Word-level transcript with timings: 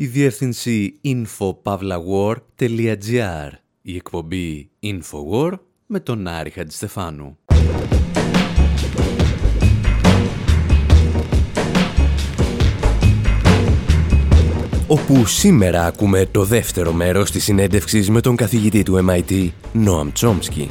η 0.00 0.06
διεύθυνση 0.06 1.00
infopavlawar.gr, 1.04 3.50
η 3.82 3.96
εκπομπή 3.96 4.70
Infowar 4.82 5.52
με 5.86 6.00
τον 6.00 6.26
Άρη 6.26 6.50
Χατζηστεφάνου. 6.50 7.38
όπου 14.86 15.26
σήμερα 15.26 15.86
ακούμε 15.86 16.26
το 16.26 16.44
δεύτερο 16.44 16.92
μέρος 16.92 17.30
της 17.30 17.44
συνέντευξης 17.44 18.10
με 18.10 18.20
τον 18.20 18.36
καθηγητή 18.36 18.82
του 18.82 19.06
MIT, 19.08 19.48
Noam 19.74 20.12
Chomsky. 20.20 20.66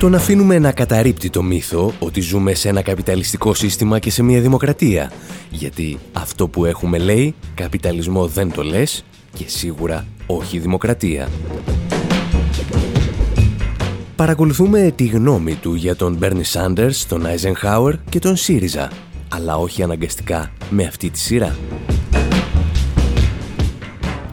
Τον 0.00 0.14
αφήνουμε 0.14 0.58
να 0.58 0.72
καταρρύπτει 0.72 1.30
το 1.30 1.42
μύθο 1.42 1.92
ότι 1.98 2.20
ζούμε 2.20 2.54
σε 2.54 2.68
ένα 2.68 2.82
καπιταλιστικό 2.82 3.54
σύστημα 3.54 3.98
και 3.98 4.10
σε 4.10 4.22
μια 4.22 4.40
δημοκρατία, 4.40 5.12
γιατί 5.50 5.98
αυτό 6.12 6.48
που 6.48 6.64
έχουμε 6.64 6.98
λέει, 6.98 7.34
καπιταλισμό 7.54 8.26
δεν 8.26 8.52
το 8.52 8.62
λες 8.62 9.04
και 9.34 9.44
σίγουρα 9.46 10.06
όχι 10.26 10.58
δημοκρατία. 10.58 11.28
Παρακολουθούμε 14.16 14.92
τη 14.96 15.04
γνώμη 15.06 15.54
του 15.54 15.74
για 15.74 15.96
τον 15.96 16.16
Μπέρνι 16.16 16.44
Σάντερς, 16.44 17.06
τον 17.06 17.26
Άιζενχάουερ 17.26 17.94
και 18.08 18.18
τον 18.18 18.36
ΣΥΡΙΖΑ, 18.36 18.90
αλλά 19.28 19.56
όχι 19.56 19.82
αναγκαστικά 19.82 20.50
με 20.70 20.84
αυτή 20.84 21.10
τη 21.10 21.18
σειρά. 21.18 21.56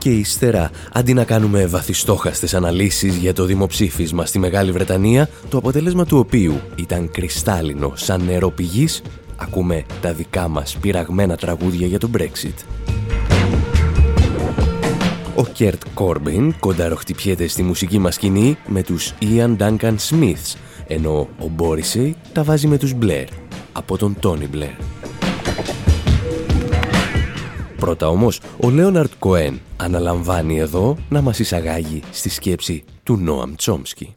Και 0.08 0.14
ύστερα, 0.14 0.72
αντί 0.94 1.14
να 1.14 1.24
κάνουμε 1.24 1.66
βαθιστόχαστες 1.66 2.54
αναλύσεις 2.54 3.16
για 3.16 3.34
το 3.34 3.46
δημοψήφισμα 3.46 4.26
στη 4.26 4.40
Μεγάλη 4.40 4.72
Βρετανία, 4.72 5.30
το 5.50 5.58
αποτέλεσμα 5.58 6.06
του 6.06 6.18
οποίου 6.18 6.60
ήταν 6.76 7.12
κρυστάλλινο 7.12 7.92
σαν 7.96 8.22
νερό 8.26 8.50
πηγής, 8.50 9.02
ακούμε 9.36 9.86
τα 10.02 10.14
δικά 10.14 10.48
μας 10.48 10.78
πειραγμένα 10.82 11.36
τραγούδια 11.36 11.88
για 11.88 12.00
το 12.00 12.10
Brexit. 12.18 12.64
Ο 15.36 15.46
Κέρτ 15.46 15.82
Κόρμπιν 15.94 16.60
κονταροχτυπιέται 16.60 17.48
στη 17.48 17.64
μουσική 17.64 18.00
μας 18.00 18.14
σκηνή 18.14 18.58
με 18.68 18.84
τους 18.84 19.14
Ian 19.22 19.58
Duncan 19.58 19.96
Smiths, 20.10 20.56
ενώ 20.88 21.30
ο 21.40 21.48
Μπόρισεϊ 21.48 22.16
τα 22.34 22.44
βάζει 22.44 22.68
με 22.68 22.78
τους 22.78 22.94
Blair, 23.02 23.28
από 23.72 23.98
τον 23.98 24.16
Τόνι 24.20 24.50
Blair. 24.54 24.84
Πρώτα 27.78 28.08
όμως, 28.08 28.42
ο 28.58 28.70
Λέοναρτ 28.70 29.12
Κοέν 29.20 29.60
αναλαμβάνει 29.78 30.60
εδώ 30.60 30.98
να 31.10 31.22
μας 31.22 31.40
εισαγάγει 31.40 32.02
στη 32.12 32.30
σκέψη 32.30 32.84
του 33.04 33.18
Νόαμ 33.18 33.56
Τσόμσκι. 33.56 34.16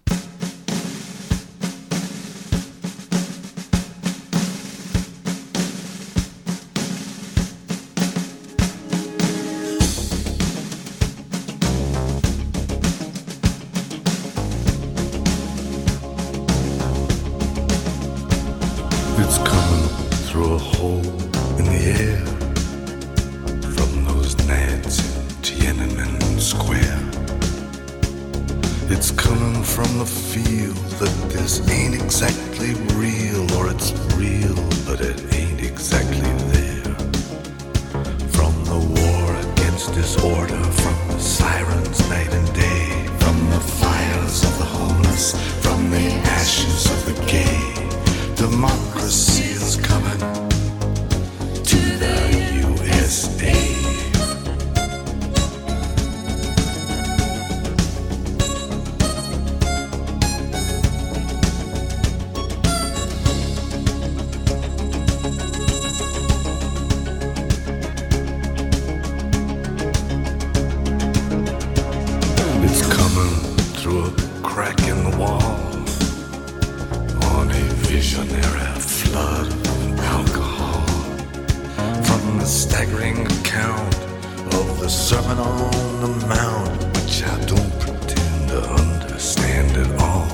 on 85.51 86.01
the 86.01 86.27
mound, 86.27 86.83
which 86.97 87.23
I 87.25 87.37
don't 87.45 87.75
pretend 87.81 88.49
to 88.49 88.61
understand 88.83 89.71
at 89.77 89.91
all. 90.01 90.31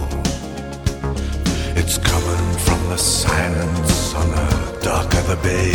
It's 1.80 1.98
coming 1.98 2.58
from 2.58 2.80
the 2.88 2.98
silence 2.98 4.14
on 4.14 4.30
the 4.30 4.66
of 5.26 5.26
the 5.28 5.36
bay, 5.42 5.72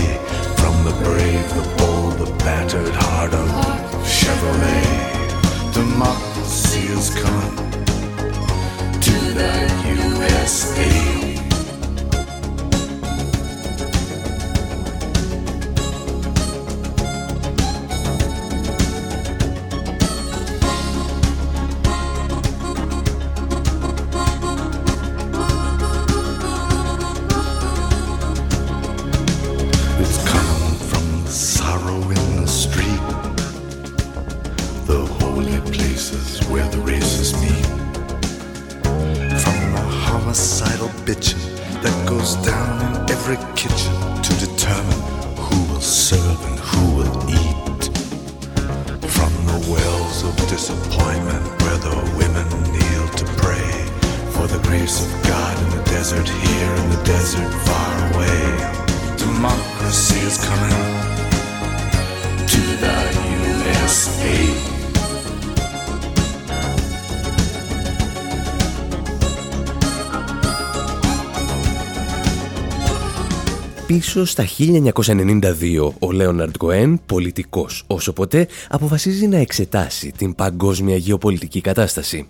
from 0.58 0.86
the 0.86 0.92
brave, 1.04 1.50
the 1.56 1.76
bold, 1.78 2.14
the 2.20 2.32
battered 2.44 2.94
heart 2.94 3.34
of 3.34 3.50
Chevrolet. 4.06 5.74
Democracy 5.74 6.88
is 6.98 7.10
coming 7.22 7.56
to 9.02 9.12
the 9.34 9.52
USA. 9.88 11.21
Πίσω 73.92 74.26
στα 74.26 74.46
1992, 74.58 75.92
ο 76.00 76.12
Λέοναρντ 76.12 76.58
Κοέν, 76.58 77.02
πολιτικός 77.06 77.84
όσο 77.88 78.14
ποτέ, 78.14 78.48
αποφασίζει 78.70 79.28
να 79.28 79.38
εξετάσει 79.38 80.12
την 80.18 80.36
παγκόσμια 80.36 80.96
γεωπολιτική 80.96 81.62
κατάσταση. 81.62 82.28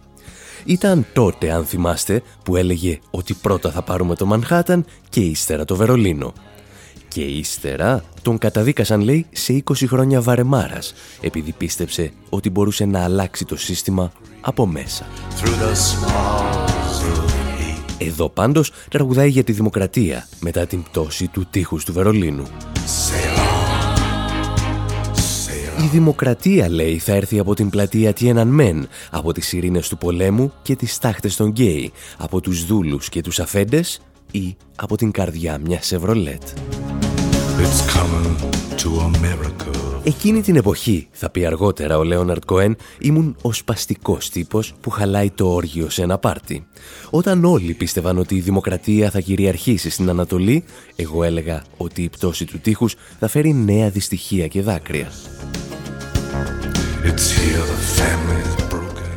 Ήταν 0.65 1.05
τότε, 1.13 1.51
αν 1.51 1.65
θυμάστε, 1.65 2.21
που 2.43 2.55
έλεγε 2.55 2.99
ότι 3.11 3.33
πρώτα 3.33 3.71
θα 3.71 3.81
πάρουμε 3.81 4.15
το 4.15 4.25
Μανχάταν 4.25 4.85
και 5.09 5.19
ύστερα 5.19 5.65
το 5.65 5.75
Βερολίνο. 5.75 6.33
Και 7.07 7.21
ύστερα 7.21 8.03
τον 8.21 8.37
καταδίκασαν, 8.37 9.01
λέει, 9.01 9.25
σε 9.31 9.53
20 9.53 9.87
χρόνια 9.87 10.21
βαρεμάρας, 10.21 10.93
επειδή 11.21 11.51
πίστεψε 11.51 12.11
ότι 12.29 12.49
μπορούσε 12.49 12.85
να 12.85 13.03
αλλάξει 13.03 13.45
το 13.45 13.57
σύστημα 13.57 14.11
από 14.41 14.65
μέσα. 14.65 15.05
Εδώ 18.03 18.29
πάντως 18.29 18.71
τραγουδάει 18.89 19.29
για 19.29 19.43
τη 19.43 19.51
δημοκρατία 19.51 20.27
μετά 20.39 20.65
την 20.65 20.83
πτώση 20.83 21.27
του 21.27 21.47
τείχους 21.49 21.85
του 21.85 21.93
Βερολίνου. 21.93 22.47
Η 25.83 25.87
δημοκρατία, 25.91 26.69
λέει, 26.69 26.97
θα 26.97 27.13
έρθει 27.13 27.39
από 27.39 27.53
την 27.53 27.69
πλατεία 27.69 28.45
Τιενανμέν, 28.45 28.87
από 29.11 29.33
τις 29.33 29.53
σειρήνες 29.53 29.87
του 29.87 29.97
πολέμου 29.97 30.53
και 30.61 30.75
τις 30.75 30.97
στάχτες 30.97 31.35
των 31.35 31.49
γκέι, 31.49 31.91
από 32.17 32.41
τους 32.41 32.65
δούλους 32.65 33.09
και 33.09 33.21
τους 33.21 33.39
αφέντες 33.39 34.01
ή 34.31 34.55
από 34.75 34.97
την 34.97 35.11
καρδιά 35.11 35.57
μιας 35.57 35.85
Σεβρολέτ. 35.85 36.43
Εκείνη 40.03 40.41
την 40.41 40.55
εποχή, 40.55 41.07
θα 41.11 41.29
πει 41.29 41.45
αργότερα 41.45 41.97
ο 41.97 42.03
Λέοναρτ 42.03 42.45
Κοέν, 42.45 42.75
ήμουν 42.99 43.35
ο 43.41 43.53
σπαστικός 43.53 44.29
τύπος 44.29 44.73
που 44.81 44.89
χαλάει 44.89 45.29
το 45.29 45.53
όργιο 45.53 45.89
σε 45.89 46.01
ένα 46.01 46.17
πάρτι. 46.17 46.67
Όταν 47.09 47.45
όλοι 47.45 47.73
πίστευαν 47.73 48.17
ότι 48.17 48.35
η 48.35 48.39
δημοκρατία 48.39 49.09
θα 49.09 49.19
κυριαρχήσει 49.19 49.89
στην 49.89 50.09
Ανατολή, 50.09 50.63
εγώ 50.95 51.23
έλεγα 51.23 51.63
ότι 51.77 52.03
η 52.03 52.09
πτώση 52.09 52.45
του 52.45 52.59
τείχους 52.59 52.95
θα 53.19 53.27
φέρει 53.27 53.53
νέα 53.53 53.89
δυστυχία 53.89 54.47
και 54.47 54.61
δάκρυα. 54.61 55.11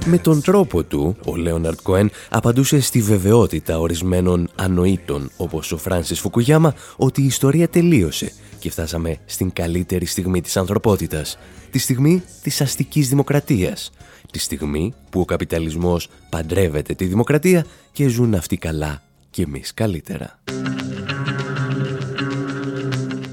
Με 0.07 0.19
τον 0.19 0.43
τρόπο 0.43 0.83
του, 0.83 1.17
ο 1.25 1.37
Λέοναρτ 1.37 1.79
Κοέν 1.83 2.11
απαντούσε 2.29 2.81
στη 2.81 3.01
βεβαιότητα 3.01 3.79
ορισμένων 3.79 4.49
ανοήτων 4.55 5.31
όπως 5.37 5.73
ο 5.73 5.77
Φράνσις 5.77 6.21
Φουκουγιάμα 6.21 6.75
ότι 6.97 7.23
η 7.23 7.27
ιστορία 7.27 7.69
τελείωσε 7.69 8.33
και 8.65 8.71
φτάσαμε 8.71 9.17
στην 9.25 9.53
καλύτερη 9.53 10.07
στιγμή 10.07 10.41
της 10.41 10.57
ανθρωπότητας, 10.57 11.39
τη 11.71 11.79
στιγμή 11.79 12.23
της 12.43 12.61
αστικής 12.61 13.09
δημοκρατίας, 13.09 13.91
τη 14.31 14.39
στιγμή 14.39 14.95
που 15.11 15.21
ο 15.21 15.25
καπιταλισμός 15.25 16.09
παντρεύεται 16.31 16.95
τη 16.95 17.05
δημοκρατία 17.05 17.67
και 17.93 18.09
ζουν 18.09 18.35
αυτοί 18.35 18.57
καλά 18.57 19.03
και 19.31 19.43
εμείς 19.43 19.75
καλύτερα. 19.75 20.39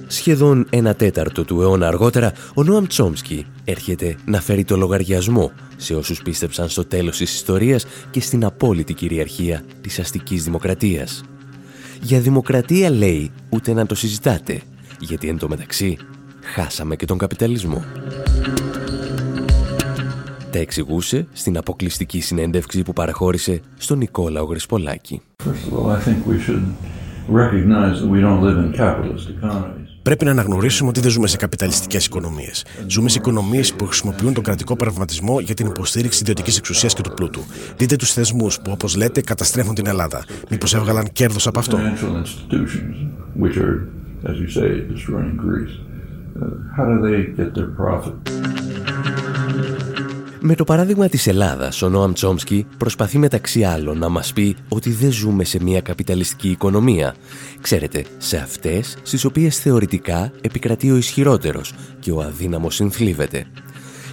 Σχεδόν 0.07 0.67
ένα 0.69 0.95
τέταρτο 0.95 1.45
του 1.45 1.61
αιώνα 1.61 1.87
αργότερα, 1.87 2.33
ο 2.53 2.63
Νόαμ 2.63 2.85
Τσόμσκι 2.85 3.45
έρχεται 3.63 4.15
να 4.25 4.41
φέρει 4.41 4.63
το 4.63 4.77
λογαριασμό 4.77 5.51
σε 5.77 5.95
όσους 5.95 6.21
πίστεψαν 6.21 6.69
στο 6.69 6.85
τέλος 6.85 7.17
της 7.17 7.33
ιστορίας 7.33 7.85
και 8.11 8.21
στην 8.21 8.45
απόλυτη 8.45 8.93
κυριαρχία 8.93 9.63
της 9.81 9.99
αστικής 9.99 10.43
δημοκρατίας. 10.43 11.23
Για 12.01 12.19
δημοκρατία 12.19 12.89
λέει 12.89 13.31
ούτε 13.49 13.73
να 13.73 13.85
το 13.85 13.95
συζητάτε, 13.95 14.61
γιατί 15.01 15.27
εν 15.27 15.37
τω 15.37 15.47
μεταξύ 15.47 15.97
χάσαμε 16.41 16.95
και 16.95 17.05
τον 17.05 17.17
καπιταλισμό. 17.17 17.83
Τα 20.51 20.59
εξηγούσε 20.59 21.27
στην 21.33 21.57
αποκλειστική 21.57 22.21
συνέντευξη 22.21 22.83
που 22.83 22.93
παραχώρησε 22.93 23.61
στον 23.77 23.97
Νικόλαο 23.97 24.45
Γρυσπολάκη. 24.45 25.21
Πρέπει 30.03 30.25
να 30.25 30.31
αναγνωρίσουμε 30.31 30.89
ότι 30.89 30.99
δεν 30.99 31.09
ζούμε 31.11 31.27
σε 31.27 31.37
καπιταλιστικές 31.37 32.05
οικονομίες. 32.05 32.65
Ζούμε 32.87 33.09
σε 33.09 33.17
οικονομίες 33.17 33.73
που 33.73 33.85
χρησιμοποιούν 33.85 34.33
τον 34.33 34.43
κρατικό 34.43 34.75
πραγματισμό 34.75 35.39
για 35.39 35.55
την 35.55 35.65
υποστήριξη 35.67 36.21
ιδιωτικής 36.21 36.57
εξουσίας 36.57 36.93
και 36.93 37.01
του 37.01 37.13
πλούτου. 37.13 37.41
Δείτε 37.77 37.95
τους 37.95 38.13
θεσμούς 38.13 38.59
που, 38.59 38.71
όπως 38.71 38.95
λέτε, 38.95 39.21
καταστρέφουν 39.21 39.75
την 39.75 39.87
Ελλάδα. 39.87 40.25
Μήπως 40.49 40.73
έβγαλαν 40.73 41.11
κέρδος 41.11 41.47
από 41.47 41.59
αυτό; 41.59 41.79
As 44.29 44.35
you 44.41 44.49
say, 44.49 44.69
destroying 44.93 45.35
Greece. 45.45 45.75
Uh, 46.41 46.55
how 46.75 46.85
do 46.91 46.97
they 47.07 47.19
get 47.37 47.53
their 47.53 47.71
profit? 47.81 48.13
Με 50.43 50.55
το 50.55 50.63
παράδειγμα 50.63 51.07
της 51.07 51.27
Ελλάδας, 51.27 51.81
ο 51.81 51.89
Νόαμ 51.89 52.13
Τσόμσκι 52.13 52.65
προσπαθεί 52.77 53.17
μεταξύ 53.17 53.63
άλλων 53.63 53.97
να 53.97 54.09
μας 54.09 54.33
πει 54.33 54.55
ότι 54.69 54.91
δεν 54.91 55.11
ζούμε 55.11 55.43
σε 55.43 55.63
μια 55.63 55.81
καπιταλιστική 55.81 56.49
οικονομία. 56.49 57.15
Ξέρετε, 57.61 58.05
σε 58.17 58.37
αυτές 58.37 58.97
στις 59.01 59.25
οποίες 59.25 59.59
θεωρητικά 59.59 60.31
επικρατεί 60.41 60.91
ο 60.91 60.95
ισχυρότερος 60.95 61.73
και 61.99 62.11
ο 62.11 62.21
αδύναμος 62.21 62.75
συνθλίβεται. 62.75 63.45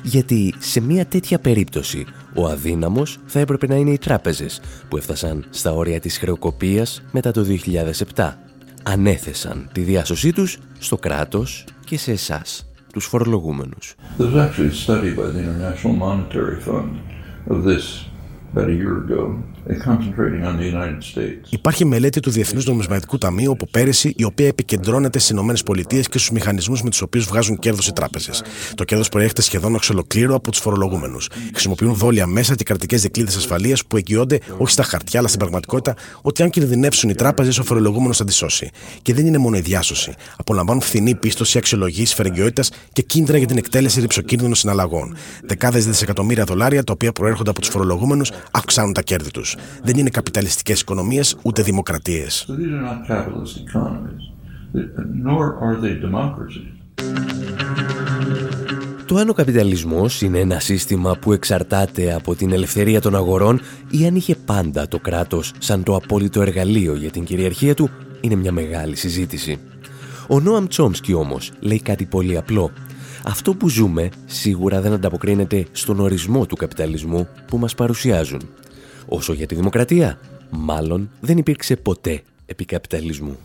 Γιατί 0.02 0.54
σε 0.58 0.80
μια 0.80 1.06
τέτοια 1.06 1.38
περίπτωση 1.38 2.06
ο 2.34 2.46
αδύναμος 2.46 3.18
θα 3.26 3.40
έπρεπε 3.40 3.66
να 3.66 3.74
είναι 3.74 3.90
οι 3.90 3.98
τράπεζες 3.98 4.60
που 4.88 4.96
έφτασαν 4.96 5.44
στα 5.50 5.72
όρια 5.72 6.00
της 6.00 6.18
χρεοκοπίας 6.18 7.02
μετά 7.12 7.30
το 7.30 7.46
2007 8.14 8.47
ανέθεσαν 8.88 9.68
τη 9.72 9.80
διάσωσή 9.80 10.32
τους 10.32 10.58
στο 10.78 10.96
κράτος 10.96 11.64
και 11.84 11.98
σε 11.98 12.12
εσάς, 12.12 12.70
τους 12.92 13.04
φορολογούμενους. 13.04 13.94
Υπάρχει 21.50 21.84
μελέτη 21.84 22.20
του 22.20 22.30
Διεθνούς 22.30 22.66
Νομισματικού 22.66 23.18
Ταμείου 23.18 23.52
από 23.52 23.66
πέρυσι, 23.70 24.12
η 24.16 24.24
οποία 24.24 24.46
επικεντρώνεται 24.46 25.18
στις 25.18 25.36
ΗΠΑ 25.38 25.82
και 25.86 26.02
στους 26.02 26.30
μηχανισμούς 26.30 26.82
με 26.82 26.90
τους 26.90 27.02
οποίους 27.02 27.24
βγάζουν 27.24 27.58
κέρδος 27.58 27.86
οι 27.86 27.92
τράπεζες. 27.92 28.42
Το 28.74 28.84
κέρδος 28.84 29.08
προέρχεται 29.08 29.42
σχεδόν 29.42 29.74
εξ 29.74 29.90
ολοκλήρου 29.90 30.34
από 30.34 30.50
τους 30.50 30.60
φορολογούμενους. 30.60 31.28
Χρησιμοποιούν 31.52 31.94
δόλια 31.94 32.26
μέσα 32.26 32.54
και 32.54 32.64
κρατικές 32.64 33.02
δικλείδες 33.02 33.36
ασφαλείας 33.36 33.84
που 33.86 33.96
εγγυώνται 33.96 34.38
όχι 34.58 34.72
στα 34.72 34.82
χαρτιά, 34.82 35.18
αλλά 35.18 35.28
στην 35.28 35.40
πραγματικότητα 35.40 35.94
ότι 36.22 36.42
αν 36.42 36.50
κινδυνεύσουν 36.50 37.10
οι 37.10 37.14
τράπεζες, 37.14 37.58
ο 37.58 37.62
φορολογούμενος 37.62 38.16
θα 38.16 38.24
τι 38.24 38.32
σώσει. 38.32 38.70
Και 39.02 39.14
δεν 39.14 39.26
είναι 39.26 39.38
μόνο 39.38 39.56
η 39.56 39.60
διάσωση. 39.60 40.14
Απολαμβάνουν 40.36 40.82
φθηνή 40.82 41.14
πίστοση, 41.14 41.58
αξιολογήσεις, 41.58 42.14
φερεγγιότητας 42.14 42.70
και 42.92 43.02
κίνδυνα 43.02 43.38
για 43.38 43.46
την 43.46 43.56
εκτέλεση 43.56 44.00
ρηψοκίνδυνων 44.00 44.54
συναλλαγών. 44.54 45.16
Δεκάδες 45.44 45.86
δισεκατομμύρια 45.86 46.44
δολάρια 46.44 46.84
τα 46.84 46.92
οποία 46.92 47.12
προέρχονται 47.12 47.50
από 47.50 47.60
τους 47.60 47.68
φορολογούμενους 47.68 48.30
αυξάνουν 48.50 48.92
τα 48.92 49.02
κέρδη 49.02 49.30
τους. 49.30 49.56
Δεν 49.82 49.96
είναι 49.96 50.10
καπιταλιστικές 50.10 50.80
οικονομίες 50.80 51.36
ούτε 51.42 51.62
δημοκρατίες. 51.62 52.46
Το 59.06 59.16
αν 59.16 59.28
ο 59.28 59.32
καπιταλισμός 59.32 60.22
είναι 60.22 60.38
ένα 60.38 60.60
σύστημα 60.60 61.16
που 61.16 61.32
εξαρτάται 61.32 62.14
από 62.14 62.34
την 62.34 62.52
ελευθερία 62.52 63.00
των 63.00 63.16
αγορών 63.16 63.60
ή 63.90 64.06
αν 64.06 64.16
είχε 64.16 64.34
πάντα 64.34 64.88
το 64.88 64.98
κράτος 64.98 65.52
σαν 65.58 65.82
το 65.82 65.94
απόλυτο 65.96 66.42
εργαλείο 66.42 66.94
για 66.94 67.10
την 67.10 67.24
κυριαρχία 67.24 67.74
του 67.74 67.90
είναι 68.20 68.34
μια 68.34 68.52
μεγάλη 68.52 68.96
συζήτηση. 68.96 69.58
Ο 70.28 70.40
Νόαμ 70.40 70.66
Τσόμσκι 70.66 71.12
όμως 71.12 71.52
λέει 71.60 71.80
κάτι 71.80 72.04
πολύ 72.04 72.36
απλό. 72.36 72.70
Αυτό 73.24 73.54
που 73.54 73.68
ζούμε 73.68 74.08
σίγουρα 74.26 74.80
δεν 74.80 74.92
ανταποκρίνεται 74.92 75.66
στον 75.72 76.00
ορισμό 76.00 76.46
του 76.46 76.56
καπιταλισμού 76.56 77.28
που 77.46 77.58
μας 77.58 77.74
παρουσιάζουν. 77.74 78.40
Όσο 79.08 79.32
για 79.32 79.46
τη 79.46 79.54
δημοκρατία, 79.54 80.18
μάλλον 80.50 81.10
δεν 81.20 81.38
υπήρξε 81.38 81.76
ποτέ 81.76 82.22
επί 82.46 82.64
καπιταλισμού. 82.64 83.36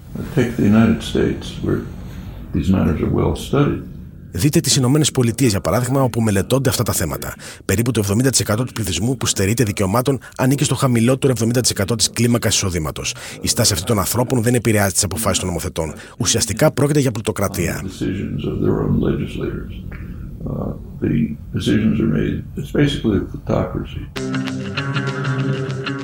Δείτε 4.35 4.59
τις 4.59 4.75
Ηνωμένες 4.75 5.11
Πολιτείες, 5.11 5.51
για 5.51 5.61
παράδειγμα, 5.61 6.01
όπου 6.01 6.21
μελετώνται 6.21 6.69
αυτά 6.69 6.83
τα 6.83 6.93
θέματα. 6.93 7.33
Περίπου 7.65 7.91
το 7.91 8.03
70% 8.07 8.65
του 8.65 8.73
πληθυσμού 8.73 9.17
που 9.17 9.25
στερείται 9.25 9.63
δικαιωμάτων 9.63 10.19
ανήκει 10.37 10.63
στο 10.63 10.75
χαμηλότερο 10.75 11.33
70% 11.33 11.97
της 11.97 12.09
κλίμακας 12.09 12.55
εισοδήματος. 12.55 13.15
Η 13.41 13.47
στάση 13.47 13.73
αυτή 13.73 13.85
των 13.85 13.99
ανθρώπων 13.99 14.41
δεν 14.41 14.55
επηρεάζει 14.55 14.93
τις 14.93 15.03
αποφάσεις 15.03 15.37
των 15.39 15.47
νομοθετών. 15.47 15.93
Ουσιαστικά 16.17 16.71
πρόκειται 16.71 16.99
για 16.99 17.11
πλουτοκρατία. 17.11 17.83
Uh, 20.45 20.73
the 20.99 21.13
decisions 21.53 22.01
are 22.01 22.11
made. 22.19 22.43
It's 22.57 22.71
basically 22.71 23.17
a 23.19 23.25
plutocracy. 23.31 25.12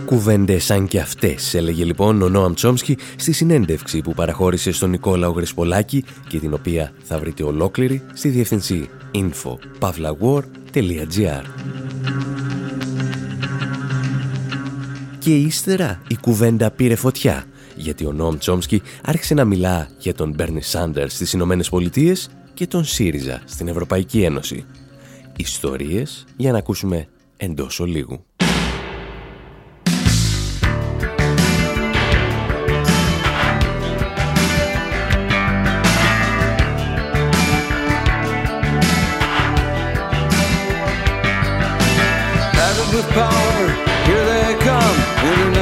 Κουβέντες 0.10 0.63
σαν 0.63 0.88
και 0.88 1.00
αυτές, 1.00 1.54
έλεγε 1.54 1.84
λοιπόν 1.84 2.22
ο 2.22 2.30
Νόαμ 2.30 2.54
Τσόμσκι 2.54 2.98
στη 3.16 3.32
συνέντευξη 3.32 4.01
που 4.01 4.13
παραχώρησε 4.13 4.72
στον 4.72 4.89
Νικόλαο 4.89 5.32
Γρεσπολάκη 5.32 6.04
και 6.28 6.39
την 6.39 6.54
οποία 6.54 6.92
θα 7.04 7.20
βρείτε 7.20 7.44
ολόκληρη 7.44 8.01
στη 8.13 8.30
διευθυνσή 8.30 8.89
info.pavlawar.gr 9.13 11.44
Και 15.20 15.36
ύστερα 15.36 16.01
η 16.08 16.18
κουβέντα 16.22 16.72
πήρε 16.72 16.96
φωτιά 16.96 17.46
γιατί 17.75 18.06
ο 18.06 18.12
Νόαμ 18.12 18.38
Τσόμσκι 18.38 18.82
άρχισε 19.06 19.34
να 19.34 19.46
μιλά 19.46 19.88
για 19.98 20.13
τον 20.13 20.34
Μπέρνι 20.34 20.62
Σάντερς 20.62 21.13
στις 21.13 21.34
Ηνωμένες 21.34 21.70
Πολιτείες 21.70 22.30
και 22.54 22.68
τον 22.68 22.84
ΣΥΡΙΖΑ 22.84 23.42
στην 23.46 23.68
Ευρωπαϊκή 23.68 24.22
Ένωση. 24.22 24.66
Ιστορίες 25.36 26.25
για 26.36 26.51
να 26.51 26.58
ακούσουμε 26.58 27.08
εντός 27.38 27.80
ολίγου. 27.80 28.24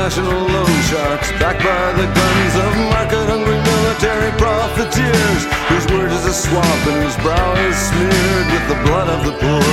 International 0.07 0.39
loan 0.39 0.81
sharks 0.87 1.31
backed 1.33 1.59
by 1.59 1.91
the 1.99 2.07
guns 2.07 2.55
of 2.55 2.71
market-hungry 2.95 3.59
military 3.59 4.31
profiteers 4.39 5.43
whose 5.67 5.83
word 5.91 6.11
is 6.15 6.23
a 6.23 6.31
swamp 6.31 6.81
and 6.87 7.03
whose 7.03 7.17
brow 7.19 7.51
is 7.67 7.75
smeared 7.75 8.47
with 8.55 8.65
the 8.71 8.79
blood 8.87 9.11
of 9.11 9.19
the 9.27 9.35
poor. 9.35 9.67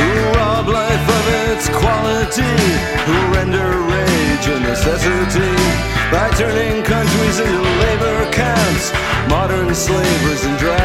Who 0.00 0.08
rob 0.32 0.64
life 0.64 1.06
of 1.20 1.24
its 1.52 1.68
quality, 1.68 2.56
who 3.04 3.16
render 3.36 3.68
rage 3.92 4.46
a 4.48 4.56
necessity 4.64 5.52
by 6.08 6.32
turning 6.40 6.82
countries 6.88 7.38
into 7.38 7.60
labor 7.84 8.32
camps, 8.32 8.96
modern 9.28 9.74
slavers 9.74 10.42
and 10.42 10.56
drag 10.56 10.79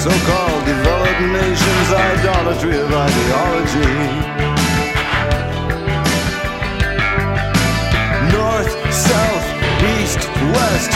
so-called 0.00 0.64
developed 0.64 1.20
nations, 1.20 1.88
idolatry 1.92 2.72
of 2.72 2.88
ideology. 2.88 3.92
North, 8.32 8.72
south, 8.88 9.46
east, 10.00 10.20
west, 10.56 10.92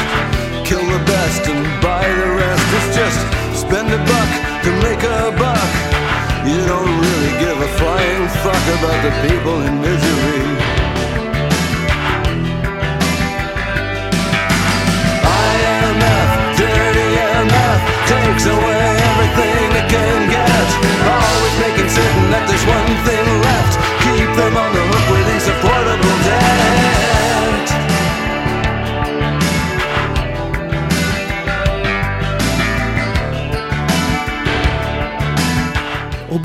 kill 0.65 0.81
the 0.89 1.05
best 1.05 1.43
and 1.53 1.83
buy 1.85 2.09
the 2.09 2.31
rest. 2.41 2.65
It's 2.77 2.97
just 2.97 3.21
spend 3.61 3.93
a 3.93 4.01
buck 4.09 4.31
to 4.65 4.71
make 4.81 5.03
a 5.05 5.37
buck. 5.37 5.73
You 6.49 6.65
don't 6.65 6.93
really 7.05 7.33
give 7.45 7.61
a 7.61 7.71
flying 7.77 8.25
fuck 8.41 8.65
about 8.79 9.01
the 9.05 9.13
people 9.29 9.61
in 9.69 9.83
misery. 9.83 10.24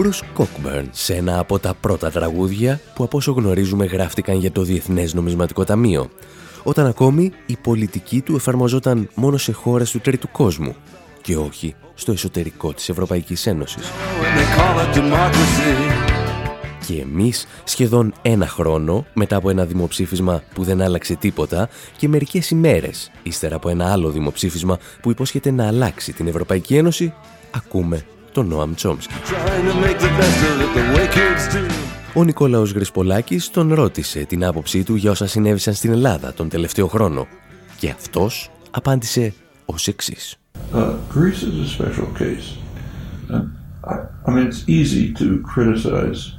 Ο 0.09 0.11
Μπρους 0.11 0.23
Κόκμπερν 0.33 0.89
σε 0.91 1.15
ένα 1.15 1.39
από 1.39 1.59
τα 1.59 1.73
πρώτα 1.73 2.11
τραγούδια 2.11 2.79
που 2.95 3.03
από 3.03 3.17
όσο 3.17 3.31
γνωρίζουμε 3.31 3.85
γράφτηκαν 3.85 4.37
για 4.37 4.51
το 4.51 4.61
Διεθνές 4.61 5.13
Νομισματικό 5.13 5.63
Ταμείο, 5.63 6.09
όταν 6.63 6.85
ακόμη 6.85 7.31
η 7.45 7.57
πολιτική 7.63 8.21
του 8.21 8.35
εφαρμοζόταν 8.35 9.09
μόνο 9.15 9.37
σε 9.37 9.51
χώρες 9.51 9.91
του 9.91 9.99
τρίτου 9.99 10.29
κόσμου 10.31 10.75
και 11.21 11.37
όχι 11.37 11.75
στο 11.93 12.11
εσωτερικό 12.11 12.73
της 12.73 12.89
Ευρωπαϊκής 12.89 13.47
Ένωσης. 13.47 13.91
Και 16.87 17.01
εμείς 17.01 17.47
σχεδόν 17.63 18.13
ένα 18.21 18.47
χρόνο 18.47 19.05
μετά 19.13 19.35
από 19.35 19.49
ένα 19.49 19.65
δημοψήφισμα 19.65 20.43
που 20.53 20.63
δεν 20.63 20.81
άλλαξε 20.81 21.15
τίποτα 21.15 21.69
και 21.97 22.07
μερικές 22.07 22.49
ημέρες 22.49 23.11
ύστερα 23.23 23.55
από 23.55 23.69
ένα 23.69 23.91
άλλο 23.91 24.09
δημοψήφισμα 24.09 24.77
που 25.01 25.11
υπόσχεται 25.11 25.51
να 25.51 25.67
αλλάξει 25.67 26.13
την 26.13 26.27
Ευρωπαϊκή 26.27 26.75
Ένωση, 26.75 27.13
ακούμε 27.51 28.05
τον 28.31 28.47
Νόαμ 28.47 28.73
Τσόμσκι. 28.73 29.13
Ο 32.13 32.23
Νικόλαος 32.23 32.71
Γρυσπολάκης 32.71 33.49
τον 33.49 33.73
ρώτησε 33.73 34.23
την 34.23 34.45
άποψή 34.45 34.83
του 34.83 34.95
για 34.95 35.11
όσα 35.11 35.27
συνέβησαν 35.27 35.73
στην 35.73 35.91
Ελλάδα 35.91 36.33
τον 36.33 36.49
τελευταίο 36.49 36.87
χρόνο 36.87 37.27
και 37.79 37.89
αυτός 37.89 38.51
απάντησε 38.71 39.33
ως 39.65 39.87
εξής. 39.87 40.37
Uh, 40.73 40.93
Greece 41.15 41.41
is 41.49 41.57
a 41.65 41.69
special 41.77 42.09
case. 42.21 42.47
Uh, 43.29 43.41
I, 43.83 43.95
I 44.25 44.31
mean, 44.33 44.45
it's 44.47 44.63
easy 44.67 45.05
to 45.21 45.27
criticize 45.53 46.38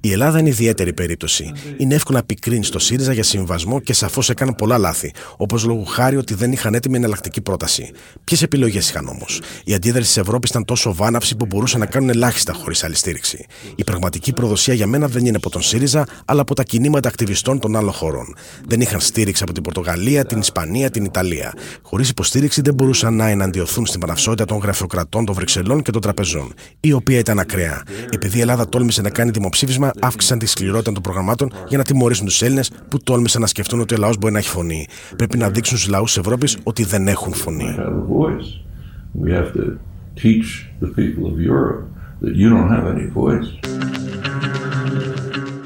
η 0.00 0.12
Ελλάδα 0.12 0.38
είναι 0.38 0.48
ιδιαίτερη 0.48 0.92
περίπτωση. 0.92 1.52
Είναι 1.76 1.94
εύκολο 1.94 2.18
να 2.18 2.24
πικρίνεις 2.24 2.66
στο 2.66 2.78
ΣΥΡΙΖΑ 2.78 3.12
για 3.12 3.22
συμβασμό 3.22 3.80
και 3.80 3.92
σαφώς 3.92 4.30
έκανε 4.30 4.52
πολλά 4.52 4.78
λάθη, 4.78 5.12
όπως 5.36 5.64
λόγω 5.64 5.82
χάρη 5.82 6.16
ότι 6.16 6.34
δεν 6.34 6.52
είχαν 6.52 6.74
έτοιμη 6.74 6.96
εναλλακτική 6.96 7.40
πρόταση. 7.40 7.90
Ποιες 8.24 8.42
επιλογές 8.42 8.88
είχαν 8.88 9.08
όμως; 9.08 9.40
Η 9.64 9.74
αντίδραση 9.74 10.06
της 10.06 10.16
Ευρώπης 10.16 10.50
ήταν 10.50 10.64
τόσο 10.64 10.94
βάναυση 10.94 11.36
που 11.36 11.46
μπορούσαν 11.46 11.80
να 11.80 11.86
κάνουν 11.86 12.08
ελάχιστα 12.08 12.52
χωρίς 12.52 12.84
άλλη 12.84 12.94
στήριξη. 12.94 13.46
Η 13.74 13.84
πραγματική 13.84 14.32
προδοσία 14.32 14.74
για 14.74 14.86
μένα 14.86 15.08
δεν 15.08 15.26
είναι 15.26 15.36
από 15.36 15.50
τον 15.50 15.62
ΣΥΡΙΖΑ, 15.62 16.06
αλλά 16.24 16.40
από 16.40 16.54
τα 16.54 16.62
κινήματα 16.62 17.08
ακτιβιστών 17.08 17.58
των 17.58 17.76
άλλων 17.76 17.92
χωρών. 17.92 18.34
Δεν 18.66 18.80
είχαν 18.80 19.00
στήριξη 19.00 19.42
από 19.42 19.52
την 19.52 19.62
Πορτογαλία, 19.62 20.24
την 20.24 20.38
Ισπανία, 20.38 20.90
την 20.90 21.04
Ιταλία. 21.04 21.54
Χωρίς 21.82 22.08
υποστήριξη 22.08 22.60
δεν 22.60 22.74
μπορούσαν 22.74 23.14
να 23.14 23.28
εναντιωθούν 23.28 23.86
στην 23.86 24.00
παναυσότητα 24.00 24.44
των 24.44 24.58
γραφειοκρατών 24.58 25.24
των 25.24 25.34
Βρυξελών 25.34 25.82
και 25.82 25.90
των 25.90 26.00
τραπεζών, 26.00 26.52
η 26.80 26.92
οποία 26.92 27.18
ήταν 27.18 27.38
ακραία. 27.38 27.82
Επειδή 28.10 28.38
η 28.38 28.40
Ελλάδα 28.40 28.68
τόλμησε 28.80 29.02
να 29.02 29.10
κάνει 29.10 29.30
δημοψήφισμα, 29.30 29.90
αύξησαν 30.00 30.38
τη 30.38 30.46
σκληρότητα 30.46 30.92
των 30.92 31.02
προγραμμάτων 31.02 31.52
για 31.68 31.78
να 31.78 31.84
τιμωρήσουν 31.84 32.26
τους 32.26 32.42
Έλληνες 32.42 32.70
που 32.88 33.02
τόλμησαν 33.02 33.40
να 33.40 33.46
σκεφτούν 33.46 33.80
ότι 33.80 33.94
ο 33.94 33.96
λαός 33.96 34.16
μπορεί 34.18 34.32
να 34.32 34.38
έχει 34.38 34.48
φωνή. 34.48 34.86
Πρέπει 35.16 35.38
να 35.38 35.50
δείξουν 35.50 35.76
στους 35.76 35.90
λαούς 35.90 36.12
της 36.12 36.20
Ευρώπης 36.20 36.58
ότι 36.62 36.84
δεν 36.84 37.08
έχουν 37.08 37.32
φωνή. 37.32 37.74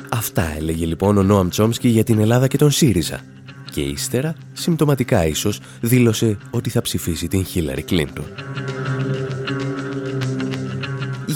Αυτά 0.09 0.54
έλεγε 0.56 0.87
λοιπόν 0.87 1.18
ο 1.18 1.23
Νόαμ 1.23 1.49
Τσόμσκι 1.49 1.88
για 1.88 2.04
την 2.04 2.18
Ελλάδα 2.18 2.47
και 2.47 2.56
τον 2.56 2.71
ΣΥΡΙΖΑ. 2.71 3.21
Και 3.71 3.80
ύστερα, 3.80 4.35
συμπτωματικά 4.52 5.26
ίσως, 5.26 5.61
δήλωσε 5.80 6.38
ότι 6.50 6.71
θα 6.71 6.83
ψηφίσει 6.83 7.28
την 7.28 7.44
Χίλαρη 7.44 7.83
Κλίντον. 7.83 8.25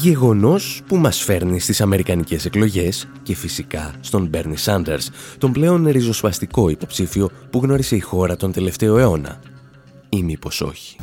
Γεγονός 0.02 0.82
που 0.86 0.96
μας 0.96 1.22
φέρνει 1.22 1.60
στις 1.60 1.80
Αμερικανικές 1.80 2.44
εκλογές 2.44 3.08
και 3.22 3.34
φυσικά 3.34 3.92
στον 4.00 4.26
Μπέρνι 4.26 4.56
Σάντερς, 4.56 5.10
τον 5.38 5.52
πλέον 5.52 5.86
ριζοσπαστικό 5.86 6.68
υποψήφιο 6.68 7.28
που 7.50 7.60
γνώρισε 7.62 7.96
η 7.96 8.00
χώρα 8.00 8.36
τον 8.36 8.52
τελευταίο 8.52 8.98
αιώνα. 8.98 9.40
Ή 10.08 10.22
μήπως 10.22 10.60
όχι. 10.60 10.96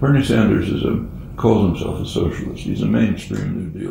Bernie 0.00 0.26
Sanders 0.30 0.68
is 0.76 0.82
a 0.92 0.94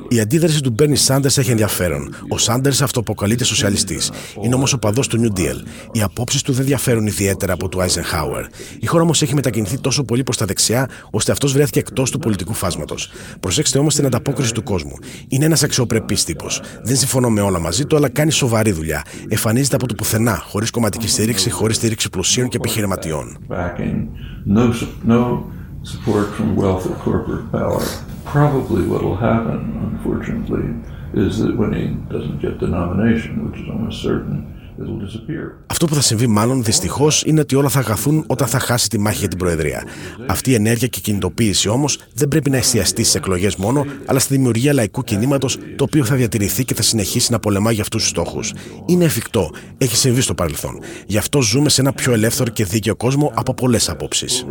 η 0.10 0.20
αντίδραση 0.20 0.62
του 0.62 0.70
Μπέρνι 0.70 0.96
Σάντερς 0.96 1.38
έχει 1.38 1.52
ενδιαφέρον. 1.52 2.14
Ο 2.30 2.38
Σάντερς 2.38 2.82
αυτοποκαλείται 2.82 3.44
σοσιαλιστής. 3.44 4.12
Είναι 4.44 4.56
όμως 4.56 4.74
ο 4.74 4.80
παδός 4.80 5.08
του 5.08 5.20
New 5.22 5.40
Deal. 5.40 5.56
Οι 5.92 6.02
απόψεις 6.02 6.42
του 6.42 6.54
δεν 6.54 6.66
διαφέρουν 6.66 7.08
ιδιαίτερα 7.08 7.54
από 7.54 7.70
του 7.70 7.80
Eisenhower. 7.80 8.44
Η 8.80 8.86
χώρα 8.86 9.04
όμως 9.04 9.22
έχει 9.22 9.34
μετακινηθεί 9.34 9.80
τόσο 9.80 10.04
πολύ 10.04 10.24
προς 10.24 10.38
τα 10.38 10.46
δεξιά, 10.46 10.90
ώστε 11.12 11.32
αυτός 11.32 11.54
βρέθηκε 11.54 11.80
εκτός 11.80 12.12
του 12.12 12.20
πολιτικού 12.20 12.54
φάσματος. 12.54 13.10
Προσέξτε 13.40 13.80
όμως 13.80 13.96
την 13.96 14.06
ανταπόκριση 14.06 14.54
του 14.54 14.64
κόσμου. 14.64 14.96
Είναι 15.28 15.46
ένας 15.46 15.64
αξιοπρεπής 15.64 16.24
τύπος. 16.24 16.62
Δεν 16.84 16.96
συμφωνώ 16.96 17.30
με 17.30 17.42
όλα 17.42 17.60
μαζί 17.60 17.86
του, 17.86 17.96
αλλά 17.96 18.10
κάνει 18.10 18.32
σοβαρή 18.32 18.72
δουλειά. 18.72 19.06
Εμφανίζεται 19.28 19.76
από 19.76 19.88
το 19.88 19.94
πουθενά, 19.94 20.44
χωρίς 20.48 20.70
κομματική 20.70 21.08
στήριξη, 21.08 21.50
χωρίς 21.50 21.76
στήριξη 21.76 22.10
πλουσίων 22.10 22.48
και 22.48 22.58
επιχειρηματιών 22.58 23.38
support 25.84 26.34
from 26.36 26.56
wealth 26.56 26.90
or 26.90 26.96
corporate 26.96 27.52
power. 27.52 27.84
Probably 28.26 28.88
what 28.88 29.04
will 29.04 29.18
happen, 29.18 29.60
unfortunately, 29.90 30.66
is 31.14 31.40
that 31.40 31.58
when 31.58 31.74
he 31.74 31.88
doesn't 32.14 32.40
get 32.40 32.60
the 32.60 32.68
nomination, 32.68 33.32
which 33.46 33.62
is 33.62 33.68
almost 33.70 34.02
certain, 34.02 34.54
αυτό 35.68 35.86
που 35.86 35.94
θα 35.96 36.02
συμβεί 36.02 36.28
μάλλον 36.28 36.64
δυστυχώς 36.64 37.24
είναι 37.26 37.40
ότι 37.40 37.56
όλα 37.56 37.70
θα 37.70 37.82
χαθούν 37.82 38.24
όταν 38.28 38.48
θα 38.48 38.60
χάσει 38.60 38.90
τη 38.90 39.00
μάχη 39.00 39.20
για 39.20 39.28
την 39.28 39.38
Προεδρία. 39.38 39.84
Αυτή 40.28 40.52
η 40.52 40.54
ενέργεια 40.54 40.88
και 40.88 41.00
κινητοποίηση 41.00 41.70
όμως 41.70 42.00
δεν 42.14 42.28
πρέπει 42.28 42.50
να 42.50 42.58
εστιαστεί 42.58 43.02
στις 43.04 43.16
εκλογές 43.16 43.56
μόνο, 43.56 43.86
αλλά 44.06 44.20
στη 44.20 44.34
δημιουργία 44.36 44.74
λαϊκού 44.74 45.04
κινήματος 45.04 45.58
το 45.76 45.84
οποίο 45.84 46.06
θα 46.06 46.16
διατηρηθεί 46.16 46.66
και 46.66 46.74
θα 46.74 46.82
συνεχίσει 46.82 47.32
να 47.32 47.40
πολεμά 47.40 47.72
για 47.72 47.82
αυτούς 47.82 48.02
τους 48.02 48.10
στόχους. 48.10 48.54
Είναι 48.86 49.04
εφικτό. 49.04 49.50
Έχει 49.78 49.96
συμβεί 49.96 50.22
στο 50.22 50.34
παρελθόν. 50.34 50.80
Γι' 51.08 51.18
αυτό 51.18 51.42
ζούμε 51.42 51.70
σε 51.70 51.82
ένα 51.82 51.94
πιο 51.94 52.14
ελεύθερο 52.14 52.50
και 52.50 52.66
δίκαιο 52.66 52.96
κόσμο 52.96 53.32
από 53.36 53.54
πολλές 53.54 53.90
απόψεις 53.90 54.46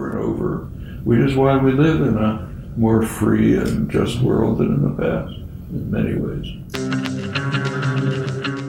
which 1.04 1.22
is 1.28 1.34
why 1.36 1.52
we 1.66 1.72
live 1.86 2.00
in 2.08 2.16
a 2.28 2.30
more 2.84 3.02
free 3.18 3.50
and 3.62 3.90
just 3.90 4.14
world 4.28 4.54
than 4.58 4.70
in 4.76 4.82
the 4.88 4.94
past, 5.02 5.34
in 5.76 5.82
many 5.90 6.14
ways. 6.24 6.48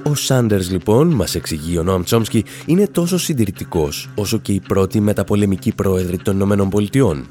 Ο 0.04 0.16
Σάντερς 0.16 0.72
λοιπόν, 0.72 1.08
μας 1.08 1.36
εξηγεί 1.36 1.78
ο 1.78 1.84
Νόαμ 1.84 2.04
Τσόμσκι, 2.04 2.44
είναι 2.66 2.88
τόσο 2.88 3.18
συντηρητικός 3.18 4.10
όσο 4.16 4.38
και 4.38 4.52
η 4.52 4.62
πρώτη 4.68 5.00
μεταπολεμική 5.00 5.76
πρόεδρη 5.76 6.18
των 6.18 6.36
Ηνωμένων 6.36 6.70
Πολιτειών. 6.70 7.26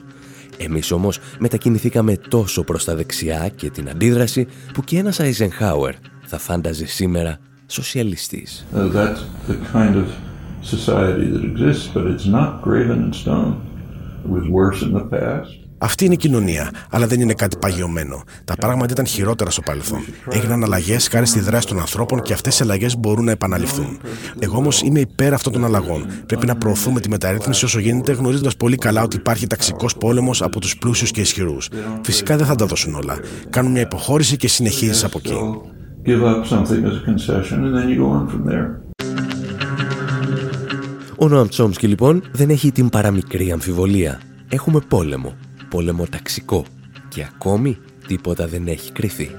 Εμείς 0.58 0.90
όμως 0.90 1.18
μετακινηθήκαμε 1.38 2.16
τόσο 2.28 2.64
προς 2.64 2.84
τα 2.84 2.94
δεξιά 2.94 3.48
και 3.56 3.70
την 3.70 3.88
αντίδραση 3.88 4.46
που 4.72 4.82
και 4.84 4.98
ένας 4.98 5.20
Eisenhower 5.20 5.92
θα 6.22 6.38
φάνταζε 6.38 6.86
σήμερα 6.86 7.38
σοσιαλιστής. 7.66 8.66
Uh, 8.74 8.78
that's 8.78 9.20
the 9.48 9.56
kind 9.72 9.96
of 9.96 10.06
society 10.62 11.26
that 11.34 11.44
exists, 11.44 11.86
but 11.94 12.04
it's 12.06 12.26
not 12.26 12.62
graven 12.62 12.98
in 13.06 13.12
stone. 13.12 13.54
Αυτή 15.82 16.04
είναι 16.04 16.14
η 16.14 16.16
κοινωνία, 16.16 16.70
αλλά 16.90 17.06
δεν 17.06 17.20
είναι 17.20 17.32
κάτι 17.32 17.56
παγιωμένο. 17.56 18.22
Τα 18.44 18.54
πράγματα 18.56 18.92
ήταν 18.92 19.06
χειρότερα 19.06 19.50
στο 19.50 19.60
παρελθόν. 19.60 20.00
Έγιναν 20.30 20.64
αλλαγές 20.64 21.08
χάρη 21.08 21.26
στη 21.26 21.40
δράση 21.40 21.66
των 21.66 21.78
ανθρώπων 21.78 22.22
και 22.22 22.32
αυτές 22.32 22.58
οι 22.58 22.62
αλλαγές 22.62 22.98
μπορούν 22.98 23.24
να 23.24 23.30
επαναληφθούν. 23.30 23.98
Εγώ 24.38 24.56
όμως 24.56 24.82
είμαι 24.82 25.00
υπέρ 25.00 25.34
αυτών 25.34 25.52
των 25.52 25.64
αλλαγών. 25.64 26.06
Πρέπει 26.26 26.46
να 26.46 26.56
προωθούμε 26.56 27.00
τη 27.00 27.08
μεταρρύθμιση 27.08 27.64
όσο 27.64 27.78
γίνεται, 27.78 28.12
γνωρίζοντας 28.12 28.56
πολύ 28.56 28.76
καλά 28.76 29.02
ότι 29.02 29.16
υπάρχει 29.16 29.46
ταξικός 29.46 29.96
πόλεμος 29.96 30.42
από 30.42 30.60
τους 30.60 30.78
πλούσιους 30.78 31.10
και 31.10 31.20
ισχυρούς. 31.20 31.68
Φυσικά 32.02 32.36
δεν 32.36 32.46
θα 32.46 32.54
τα 32.54 32.66
δώσουν 32.66 32.94
όλα. 32.94 33.18
Κάνουν 33.50 33.72
μια 33.72 33.82
υποχώρηση 33.82 34.36
και 34.36 34.48
συνεχίζεις 34.48 35.04
από 35.04 35.20
εκεί. 35.24 35.34
Ο 41.22 41.28
Νοαμ 41.28 41.48
Τσόμσκι 41.48 41.86
λοιπόν 41.86 42.22
δεν 42.32 42.50
έχει 42.50 42.72
την 42.72 42.88
παραμικρή 42.88 43.52
αμφιβολία. 43.52 44.20
Έχουμε 44.48 44.80
πόλεμο. 44.88 45.34
Πόλεμο 45.68 46.06
ταξικό. 46.06 46.64
και 47.08 47.24
ακόμη 47.34 47.78
τίποτα 48.06 48.46
δεν 48.46 48.66
έχει 48.66 48.92
κρυθεί. 48.92 49.30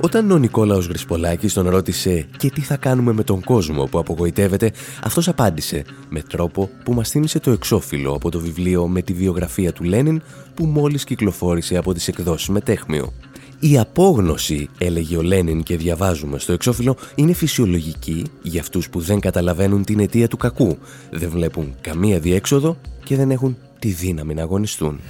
Όταν 0.00 0.30
ο 0.30 0.38
Νικόλαος 0.38 0.86
Γρυσπολάκης 0.86 1.52
τον 1.52 1.68
ρώτησε 1.68 2.26
«Και 2.36 2.50
τι 2.50 2.60
θα 2.60 2.76
κάνουμε 2.76 3.12
με 3.12 3.22
τον 3.22 3.40
κόσμο 3.40 3.84
που 3.84 3.98
απογοητεύεται», 3.98 4.72
αυτός 5.02 5.28
απάντησε 5.28 5.84
με 6.08 6.22
τρόπο 6.22 6.70
που 6.84 6.92
μας 6.92 7.10
θύμισε 7.10 7.40
το 7.40 7.50
εξώφυλλο 7.50 8.12
από 8.12 8.30
το 8.30 8.40
βιβλίο 8.40 8.88
με 8.88 9.02
τη 9.02 9.12
βιογραφία 9.12 9.72
του 9.72 9.84
Λένιν 9.84 10.22
που 10.54 10.64
μόλις 10.66 11.04
κυκλοφόρησε 11.04 11.76
από 11.76 11.94
τις 11.94 12.08
εκδόσεις 12.08 12.48
Μετέχμιο. 12.48 13.12
Η 13.60 13.78
απόγνωση, 13.78 14.68
έλεγε 14.78 15.16
ο 15.16 15.22
Λένιν 15.22 15.62
και 15.62 15.76
διαβάζουμε 15.76 16.38
στο 16.38 16.52
εξώφυλλο, 16.52 16.96
είναι 17.14 17.32
φυσιολογική 17.32 18.24
για 18.42 18.60
αυτούς 18.60 18.88
που 18.88 19.00
δεν 19.00 19.20
καταλαβαίνουν 19.20 19.84
την 19.84 20.00
αιτία 20.00 20.28
του 20.28 20.36
κακού, 20.36 20.78
δεν 21.10 21.30
βλέπουν 21.30 21.74
καμία 21.80 22.18
διέξοδο 22.18 22.76
και 23.04 23.16
δεν 23.16 23.30
έχουν 23.30 23.56
τη 23.78 23.88
δύναμη 23.88 24.34
να 24.34 24.42
αγωνιστούν. 24.42 25.00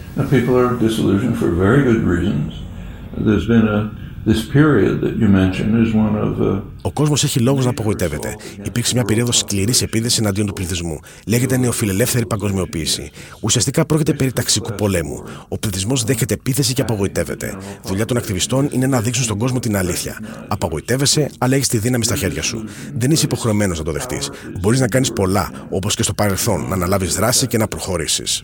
Ο 6.83 6.93
κόσμος 6.93 7.25
έχει 7.25 7.41
λόγους 7.41 7.65
να 7.65 7.71
απογοητεύεται. 7.71 8.37
Υπήρξε 8.63 8.95
μια 8.95 9.05
περίοδος 9.05 9.39
σκληρής 9.39 9.83
επίδεσης 9.83 10.19
εναντίον 10.19 10.47
του 10.47 10.53
πληθυσμού. 10.53 10.99
Λέγεται 11.27 11.57
νεοφιλελεύθερη 11.57 12.27
παγκοσμιοποίηση. 12.27 13.11
Ουσιαστικά 13.41 13.87
πρόκειται 13.87 14.13
περί 14.13 14.33
ταξικού 14.33 14.75
πολέμου. 14.75 15.23
Ο 15.49 15.59
πληθυσμός 15.59 16.05
δέχεται 16.05 16.35
επίθεση 16.35 16.73
και 16.73 16.83
απογοητεύεται. 16.83 17.57
Δουλειά 17.85 18.05
των 18.05 18.17
ακτιβιστών 18.17 18.69
είναι 18.71 18.87
να 18.87 19.01
δείξουν 19.01 19.25
στον 19.25 19.39
κόσμο 19.39 19.59
την 19.59 19.77
αλήθεια. 19.77 20.19
Απογοητεύεσαι, 20.49 21.31
αλλά 21.39 21.55
έχεις 21.55 21.69
τη 21.69 21.79
δύναμη 21.79 22.05
στα 22.05 22.17
χέρια 22.17 22.43
σου. 22.43 22.65
Δεν 22.99 23.11
είσαι 23.11 23.25
υποχρεωμένος 23.25 23.79
να 23.79 23.85
το 23.85 23.93
δεχτείς. 23.93 24.31
Μπορείς 24.61 24.81
να 24.81 24.89
κάνεις 24.89 25.13
πολλά, 25.13 25.51
όπως 25.69 25.95
και 25.95 26.03
στο 26.03 26.13
παρελθόν, 26.15 26.69
να 26.69 26.75
αναλάβεις 26.75 27.15
δράση 27.15 27.47
και 27.47 27.59
να 27.59 27.69
προχωρήσεις. 27.69 28.43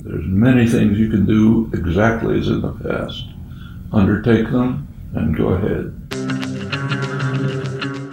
Undertake 3.94 4.48
them 4.54 4.91
and 5.14 5.36
go 5.36 5.46
ahead. 5.46 5.92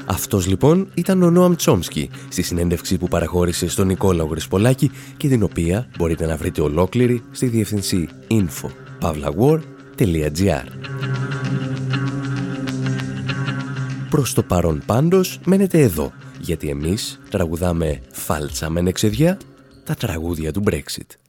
Αυτός 0.05 0.47
λοιπόν 0.47 0.87
ήταν 0.93 1.23
ο 1.23 1.29
Νόαμ 1.29 1.55
Τσόμσκι 1.55 2.09
στη 2.29 2.41
συνέντευξη 2.41 2.97
που 2.97 3.07
παραχώρησε 3.07 3.69
στον 3.69 3.87
Νικόλαο 3.87 4.25
Γρυσπολάκη 4.25 4.91
και 5.17 5.27
την 5.27 5.43
οποία 5.43 5.87
μπορείτε 5.97 6.25
να 6.25 6.37
βρείτε 6.37 6.61
ολόκληρη 6.61 7.23
στη 7.31 7.47
διεύθυνση 7.47 8.07
info.pavlawar.gr 8.27 10.63
Προς 14.09 14.33
το 14.33 14.43
παρόν 14.43 14.81
πάντως 14.85 15.39
μένετε 15.45 15.79
εδώ, 15.79 16.11
γιατί 16.39 16.69
εμείς 16.69 17.19
τραγουδάμε 17.29 17.99
φάλτσα 18.11 18.69
με 18.69 18.81
νεξεδιά 18.81 19.37
τα 19.83 19.93
τραγούδια 19.93 20.51
του 20.51 20.63
Brexit. 20.65 21.28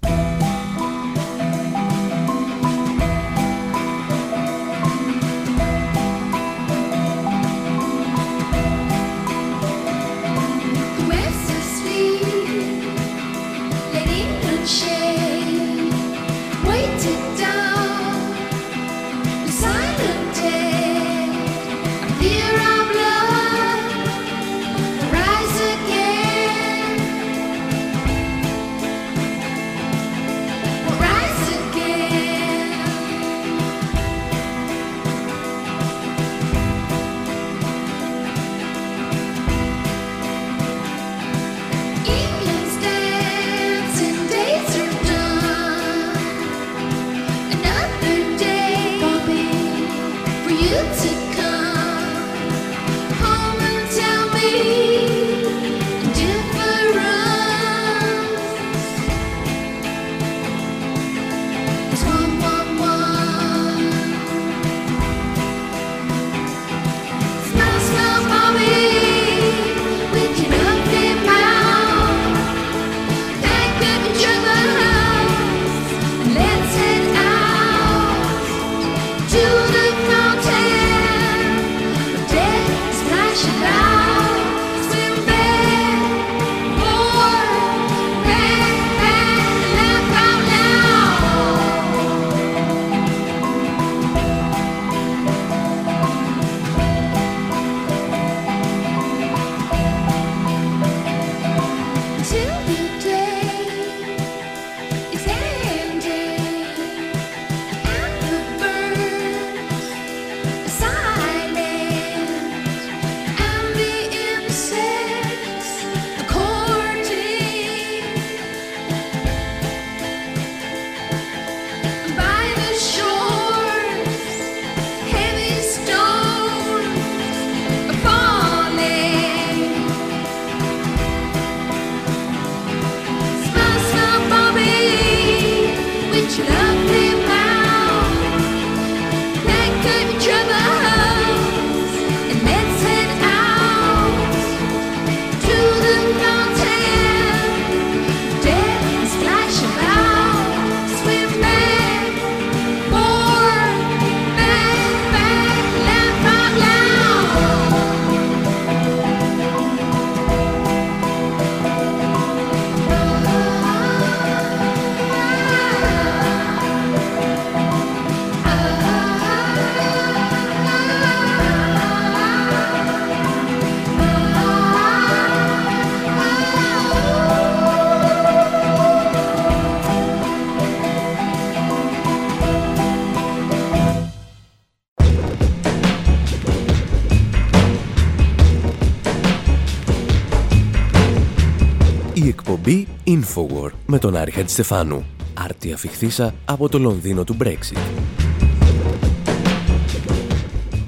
Infowar 193.06 193.70
με 193.86 193.98
τον 193.98 194.16
Άρη 194.16 194.30
Χατζηστεφάνου. 194.30 195.04
Άρτια 195.34 195.76
φιχθήσα 195.76 196.34
από 196.44 196.68
το 196.68 196.78
Λονδίνο 196.78 197.24
του 197.24 197.36
Brexit. 197.42 197.78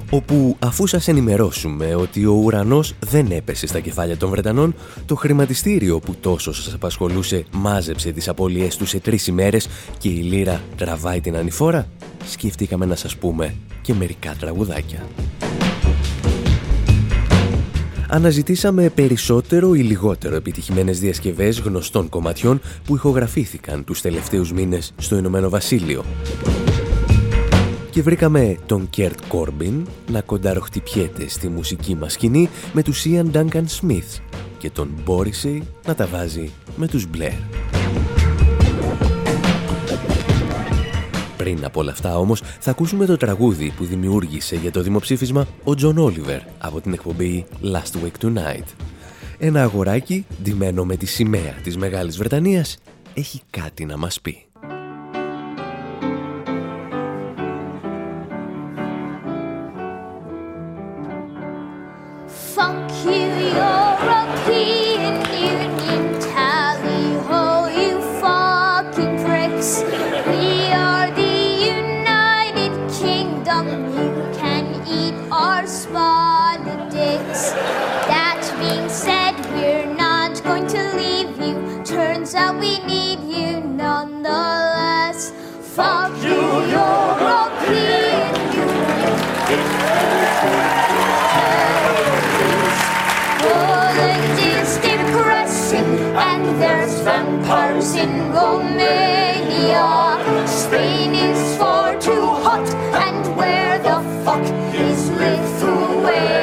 όπου 0.09 0.55
αφού 0.59 0.87
σας 0.87 1.07
ενημερώσουμε 1.07 1.95
ότι 1.95 2.25
ο 2.25 2.31
ουρανός 2.31 2.95
δεν 2.99 3.31
έπεσε 3.31 3.67
στα 3.67 3.79
κεφάλια 3.79 4.17
των 4.17 4.29
Βρετανών, 4.29 4.75
το 5.05 5.15
χρηματιστήριο 5.15 5.99
που 5.99 6.15
τόσο 6.15 6.53
σας 6.53 6.73
απασχολούσε 6.73 7.45
μάζεψε 7.51 8.11
τις 8.11 8.27
απώλειές 8.27 8.77
του 8.77 8.85
σε 8.85 8.99
τρεις 8.99 9.27
ημέρες 9.27 9.67
και 9.97 10.09
η 10.09 10.21
λίρα 10.21 10.61
τραβάει 10.77 11.21
την 11.21 11.35
ανηφόρα, 11.35 11.87
σκεφτήκαμε 12.25 12.85
να 12.85 12.95
σας 12.95 13.15
πούμε 13.15 13.55
και 13.81 13.93
μερικά 13.93 14.35
τραγουδάκια. 14.39 15.07
Αναζητήσαμε 18.13 18.89
περισσότερο 18.89 19.73
ή 19.73 19.79
λιγότερο 19.79 20.35
επιτυχημένες 20.35 20.99
διασκευές 20.99 21.59
γνωστών 21.59 22.09
κομματιών 22.09 22.61
που 22.85 22.95
ηχογραφήθηκαν 22.95 23.83
τους 23.83 24.01
τελευταίους 24.01 24.51
μήνες 24.51 24.93
στο 24.97 25.17
Ηνωμένο 25.17 25.49
Βασίλειο 25.49 26.05
και 27.89 28.01
βρήκαμε 28.01 28.57
τον 28.65 28.89
Κέρτ 28.89 29.19
Κόρμπιν 29.27 29.87
να 30.11 30.21
κονταροχτυπιέται 30.21 31.27
στη 31.27 31.47
μουσική 31.47 31.95
μας 31.95 32.13
σκηνή 32.13 32.49
με 32.73 32.83
τους 32.83 33.05
Ian 33.05 33.31
Duncan 33.31 33.65
Smith 33.81 34.21
και 34.57 34.69
τον 34.69 34.89
Μπόρισεϊ 35.03 35.63
να 35.85 35.95
τα 35.95 36.07
βάζει 36.07 36.51
με 36.75 36.87
τους 36.87 37.07
Blair. 37.13 37.82
Πριν 41.43 41.65
από 41.65 41.79
όλα 41.79 41.91
αυτά 41.91 42.17
όμως 42.17 42.41
θα 42.59 42.71
ακούσουμε 42.71 43.05
το 43.05 43.17
τραγούδι 43.17 43.73
που 43.77 43.85
δημιούργησε 43.85 44.55
για 44.55 44.71
το 44.71 44.81
δημοψήφισμα 44.81 45.47
ο 45.63 45.75
Τζον 45.75 45.97
Όλιβερ 45.97 46.39
από 46.57 46.81
την 46.81 46.93
εκπομπή 46.93 47.45
Last 47.63 48.03
Week 48.03 48.25
Tonight. 48.25 48.65
Ένα 49.37 49.61
αγοράκι 49.61 50.25
ντυμένο 50.43 50.85
με 50.85 50.95
τη 50.95 51.05
σημαία 51.05 51.53
της 51.63 51.77
Μεγάλης 51.77 52.17
Βρετανίας 52.17 52.77
έχει 53.13 53.41
κάτι 53.49 53.85
να 53.85 53.97
μας 53.97 54.21
πει. 54.21 54.45
in 97.91 98.31
Romania. 98.31 99.83
Spain 100.47 101.13
is 101.13 101.57
far 101.57 101.99
too 101.99 102.25
hot, 102.45 102.67
and 103.07 103.35
where 103.35 103.77
the 103.79 103.97
fuck 104.23 104.45
is 104.73 105.09
Lithuania? 105.11 106.39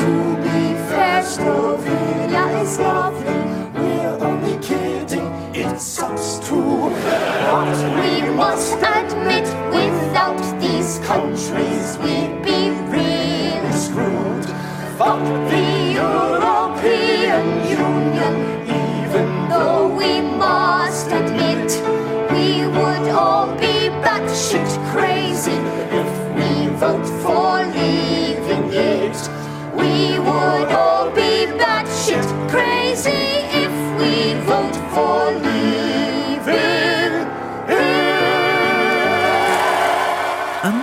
To 0.00 0.10
be 0.42 0.74
fair, 0.90 1.22
Slovenia 1.22 2.44
is 2.62 2.78
lovely. 2.80 3.38
We're 3.80 4.18
only 4.28 4.56
kidding, 4.58 5.30
it 5.54 5.80
sucks 5.80 6.40
too. 6.46 6.90
But 7.50 7.78
we 7.96 8.10
must 8.34 8.74
admit, 8.74 9.46
without 9.72 10.42
these 10.60 10.98
countries. 11.10 11.79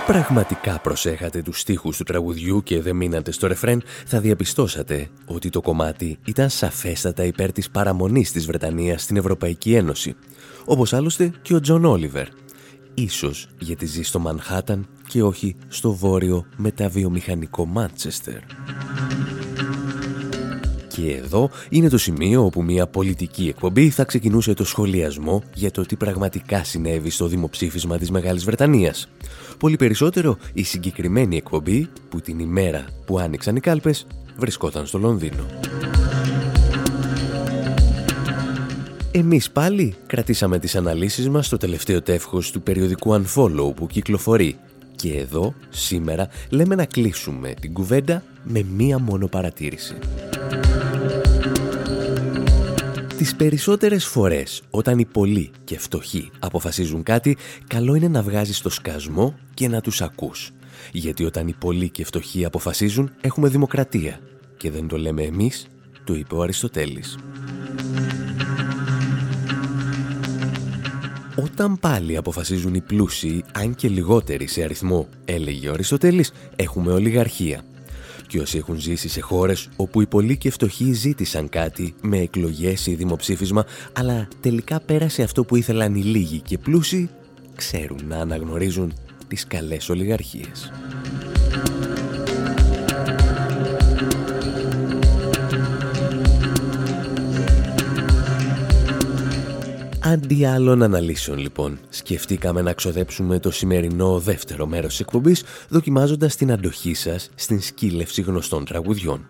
Πραγματικά 0.08 0.78
προσέχατε 0.78 1.42
τους 1.42 1.60
στίχους 1.60 1.96
του 1.96 2.04
τραγουδιού 2.04 2.62
και 2.62 2.80
δεν 2.80 2.96
μείνατε 2.96 3.32
στο 3.32 3.46
ρεφρέν, 3.46 3.82
θα 4.06 4.20
διαπιστώσατε 4.20 5.08
ότι 5.26 5.50
το 5.50 5.60
κομμάτι 5.60 6.18
ήταν 6.24 6.48
σαφέστατα 6.50 7.24
υπέρ 7.24 7.52
της 7.52 7.70
παραμονής 7.70 8.32
της 8.32 8.46
Βρετανίας 8.46 9.02
στην 9.02 9.16
Ευρωπαϊκή 9.16 9.74
Ένωση, 9.74 10.16
όπως 10.64 10.92
άλλωστε 10.92 11.32
και 11.42 11.54
ο 11.54 11.60
Τζον 11.60 11.84
Όλιβερ. 11.84 12.26
Ίσως 12.94 13.48
γιατί 13.58 13.86
ζει 13.86 14.02
στο 14.02 14.18
Μανχάταν 14.18 14.86
και 15.08 15.22
όχι 15.22 15.56
στο 15.68 15.92
βόρειο 15.92 16.46
μεταβιομηχανικό 16.56 17.66
Μάντσεστερ. 17.66 18.40
Και 20.98 21.14
εδώ 21.14 21.50
είναι 21.68 21.88
το 21.88 21.98
σημείο 21.98 22.44
όπου 22.44 22.62
μια 22.62 22.86
πολιτική 22.86 23.48
εκπομπή 23.48 23.90
θα 23.90 24.04
ξεκινούσε 24.04 24.54
το 24.54 24.64
σχολιασμό 24.64 25.42
για 25.54 25.70
το 25.70 25.82
τι 25.82 25.96
πραγματικά 25.96 26.64
συνέβη 26.64 27.10
στο 27.10 27.26
δημοψήφισμα 27.26 27.98
της 27.98 28.10
Μεγάλης 28.10 28.44
Βρετανίας. 28.44 29.08
Πολύ 29.58 29.76
περισσότερο 29.76 30.36
η 30.52 30.62
συγκεκριμένη 30.62 31.36
εκπομπή 31.36 31.88
που 32.08 32.20
την 32.20 32.38
ημέρα 32.38 32.84
που 33.06 33.18
άνοιξαν 33.18 33.56
οι 33.56 33.60
κάλπες 33.60 34.06
βρισκόταν 34.36 34.86
στο 34.86 34.98
Λονδίνο. 34.98 35.46
Εμείς 39.12 39.50
πάλι 39.50 39.94
κρατήσαμε 40.06 40.58
τις 40.58 40.76
αναλύσεις 40.76 41.28
μας 41.28 41.46
στο 41.46 41.56
τελευταίο 41.56 42.02
τεύχος 42.02 42.50
του 42.50 42.62
περιοδικού 42.62 43.22
Unfollow 43.22 43.74
που 43.74 43.86
κυκλοφορεί 43.86 44.56
και 44.96 45.16
εδώ, 45.16 45.54
σήμερα, 45.68 46.28
λέμε 46.50 46.74
να 46.74 46.84
κλείσουμε 46.84 47.54
την 47.60 47.72
κουβέντα 47.72 48.22
με 48.42 48.64
μία 48.76 48.98
μόνο 48.98 49.26
παρατήρηση. 49.26 49.94
Τις 53.18 53.36
περισσότερες 53.36 54.04
φορές 54.04 54.62
όταν 54.70 54.98
οι 54.98 55.04
πολλοί 55.04 55.50
και 55.64 55.78
φτωχοί 55.78 56.30
αποφασίζουν 56.38 57.02
κάτι, 57.02 57.36
καλό 57.66 57.94
είναι 57.94 58.08
να 58.08 58.22
βγάζεις 58.22 58.60
το 58.60 58.70
σκασμό 58.70 59.34
και 59.54 59.68
να 59.68 59.80
τους 59.80 60.02
ακούς. 60.02 60.50
Γιατί 60.92 61.24
όταν 61.24 61.48
οι 61.48 61.54
πολλοί 61.58 61.90
και 61.90 62.04
φτωχοί 62.04 62.44
αποφασίζουν, 62.44 63.10
έχουμε 63.20 63.48
δημοκρατία. 63.48 64.20
Και 64.56 64.70
δεν 64.70 64.88
το 64.88 64.98
λέμε 64.98 65.22
εμείς, 65.22 65.66
το 66.04 66.14
είπε 66.14 66.34
ο 66.34 66.42
Αριστοτέλης. 66.42 67.18
Όταν 71.36 71.78
πάλι 71.78 72.16
αποφασίζουν 72.16 72.74
οι 72.74 72.80
πλούσιοι, 72.80 73.44
αν 73.52 73.74
και 73.74 73.88
λιγότεροι 73.88 74.46
σε 74.46 74.62
αριθμό, 74.62 75.08
έλεγε 75.24 75.68
ο 75.68 75.72
Αριστοτέλης, 75.72 76.32
έχουμε 76.56 76.92
ολιγαρχία 76.92 77.62
και 78.28 78.40
όσοι 78.40 78.58
έχουν 78.58 78.76
ζήσει 78.80 79.08
σε 79.08 79.20
χώρες 79.20 79.68
όπου 79.76 80.00
οι 80.00 80.06
πολλοί 80.06 80.36
και 80.36 80.50
φτωχοί 80.50 80.92
ζήτησαν 80.92 81.48
κάτι 81.48 81.94
με 82.02 82.18
εκλογές 82.18 82.86
ή 82.86 82.94
δημοψήφισμα, 82.94 83.64
αλλά 83.92 84.28
τελικά 84.40 84.80
πέρασε 84.80 85.22
αυτό 85.22 85.44
που 85.44 85.56
ήθελαν 85.56 85.94
οι 85.94 86.02
λίγοι 86.02 86.40
και 86.40 86.58
πλούσιοι, 86.58 87.10
ξέρουν 87.56 88.00
να 88.08 88.16
αναγνωρίζουν 88.16 88.92
τις 89.28 89.46
καλές 89.46 89.88
ολιγαρχίες. 89.88 90.72
Αντί 100.08 100.44
άλλων 100.44 100.82
αναλύσεων 100.82 101.38
λοιπόν, 101.38 101.78
σκεφτήκαμε 101.88 102.62
να 102.62 102.72
ξοδέψουμε 102.72 103.38
το 103.38 103.50
σημερινό 103.50 104.18
δεύτερο 104.18 104.66
μέρος 104.66 104.90
της 104.90 105.00
εκπομπής 105.00 105.42
δοκιμάζοντας 105.68 106.36
την 106.36 106.52
αντοχή 106.52 106.94
σας 106.94 107.30
στην 107.34 107.60
σκύλευση 107.60 108.22
γνωστών 108.22 108.64
τραγουδιών. 108.64 109.26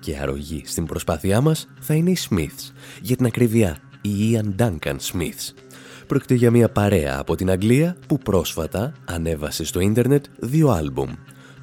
Και 0.00 0.16
αρρωγή 0.16 0.62
στην 0.66 0.86
προσπάθειά 0.86 1.40
μας 1.40 1.68
θα 1.80 1.94
είναι 1.94 2.10
οι 2.10 2.16
Smiths, 2.30 2.72
για 3.02 3.16
την 3.16 3.26
ακριβιά 3.26 3.78
οι 4.00 4.10
Ian 4.32 4.62
Duncan 4.62 4.96
Smiths. 5.12 5.54
Πρόκειται 6.06 6.34
για 6.34 6.50
μια 6.50 6.68
παρέα 6.68 7.18
από 7.18 7.34
την 7.34 7.50
Αγγλία 7.50 7.96
που 8.06 8.18
πρόσφατα 8.18 8.92
ανέβασε 9.04 9.64
στο 9.64 9.80
ίντερνετ 9.80 10.24
δύο 10.38 10.68
άλμπουμ. 10.68 11.10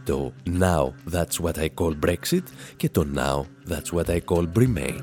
Το 0.03 0.33
Now 0.59 1.13
That's 1.13 1.45
What 1.45 1.55
I 1.55 1.67
Call 1.75 1.93
Brexit 2.05 2.43
και 2.75 2.89
το 2.89 3.05
Now 3.15 3.41
That's 3.71 3.97
What 3.97 4.05
I 4.05 4.19
Call 4.29 4.47
Remain 4.57 4.99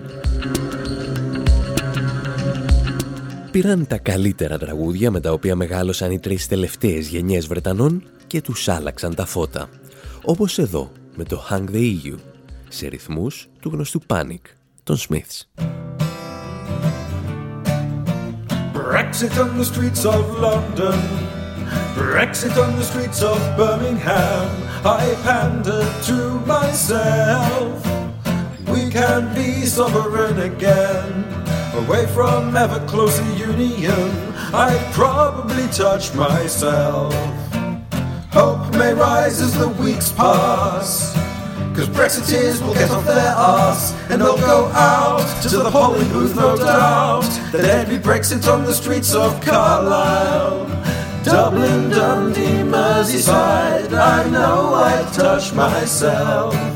πήραν 3.52 3.86
τα 3.86 3.98
καλύτερα 3.98 4.58
τραγούδια 4.58 5.10
με 5.10 5.20
τα 5.20 5.32
οποία 5.32 5.56
μεγάλωσαν 5.56 6.10
οι 6.10 6.18
τρεις 6.18 6.48
τελευταίες 6.48 7.06
γενιές 7.06 7.46
Βρετανών 7.46 8.02
και 8.26 8.40
τους 8.40 8.68
άλλαξαν 8.68 9.14
τα 9.14 9.26
φώτα. 9.26 9.68
Όπως 10.24 10.58
εδώ 10.58 10.92
με 11.14 11.24
το 11.24 11.42
Hang 11.50 11.64
the 11.70 11.76
EU, 11.76 12.14
σε 12.68 12.88
ρυθμούς 12.88 13.48
του 13.60 13.70
γνωστού 13.72 14.00
Panic, 14.06 14.40
των 14.82 14.96
Smiths. 14.96 15.46
Brexit 18.74 19.34
on 19.44 19.50
the 19.60 19.66
streets 19.72 20.04
of 20.14 20.22
London 20.46 21.00
Brexit 21.96 22.56
on 22.64 22.70
the 22.78 22.84
streets 22.90 23.20
of 23.22 23.38
Birmingham. 23.56 24.48
I 24.84 25.04
pandered 25.26 25.94
to 26.08 26.18
myself. 26.54 27.74
We 28.72 28.82
can 28.98 29.22
be 29.34 29.50
sovereign 29.66 30.38
again. 30.52 31.31
Away 31.74 32.06
from 32.08 32.54
ever 32.54 32.78
closer 32.86 33.24
union, 33.32 34.10
I'd 34.52 34.92
probably 34.92 35.66
touch 35.68 36.14
myself. 36.14 37.14
Hope 38.30 38.70
may 38.74 38.92
rise 38.92 39.40
as 39.40 39.58
the 39.58 39.68
weeks 39.68 40.12
pass. 40.12 41.14
Cause 41.74 41.88
Brexiteers 41.88 42.60
will 42.60 42.74
get 42.74 42.90
off 42.90 43.06
their 43.06 43.34
arse 43.34 43.94
and 44.10 44.20
they'll 44.20 44.36
go 44.36 44.66
out 44.74 45.26
to 45.44 45.48
the 45.48 45.70
polling 45.70 46.08
booth, 46.10 46.36
no 46.36 46.56
doubt. 46.56 47.22
There'd 47.52 47.88
be 47.88 47.96
Brexit 47.96 48.46
on 48.52 48.64
the 48.64 48.74
streets 48.74 49.14
of 49.14 49.40
Carlisle. 49.40 50.66
Dublin, 51.24 51.88
Dundee, 51.88 52.68
Merseyside, 52.70 53.92
I 53.94 54.28
know 54.28 54.74
I'd 54.74 55.10
touch 55.14 55.54
myself. 55.54 56.71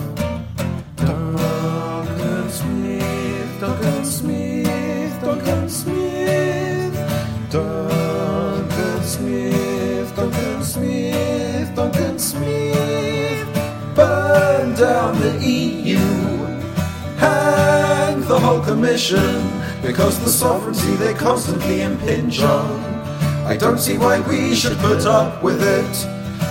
Commission, 18.76 19.50
because 19.80 20.22
the 20.22 20.28
sovereignty 20.28 20.96
they 20.96 21.14
constantly 21.14 21.80
impinge 21.80 22.42
on. 22.42 22.70
I 23.46 23.56
don't 23.56 23.78
see 23.78 23.96
why 23.96 24.20
we 24.28 24.54
should 24.54 24.76
put 24.76 25.06
up 25.06 25.42
with 25.42 25.62
it. 25.62 25.94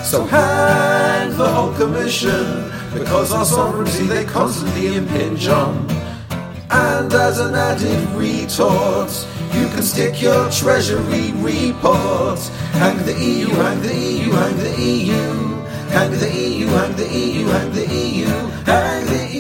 So 0.03 0.25
hang 0.25 1.38
the 1.38 1.47
whole 1.47 1.71
commission, 1.75 2.71
because 2.93 3.31
our 3.31 3.45
sovereignty 3.45 4.07
they 4.07 4.25
constantly 4.25 4.97
impinge 4.97 5.47
on. 5.47 5.88
And 6.71 7.13
as 7.13 7.39
an 7.39 7.53
added 7.53 8.03
retort, 8.17 9.11
you 9.53 9.67
can 9.67 9.83
stick 9.83 10.19
your 10.19 10.49
treasury 10.49 11.31
report. 11.33 12.39
Hang 12.81 12.97
the 13.05 13.13
EU, 13.13 13.49
hang 13.49 13.81
the 13.83 13.95
EU, 13.95 14.31
hang 14.31 14.57
the 14.57 14.73
EU. 14.81 15.21
Hang 15.93 16.11
the 16.11 16.31
EU, 16.33 16.65
hang 16.65 16.95
the 16.95 17.07
EU, 17.07 17.45
hang 17.45 17.71
the 17.71 17.85
EU, 17.85 18.25
hang 18.65 19.05
the 19.05 19.27
EU. 19.27 19.35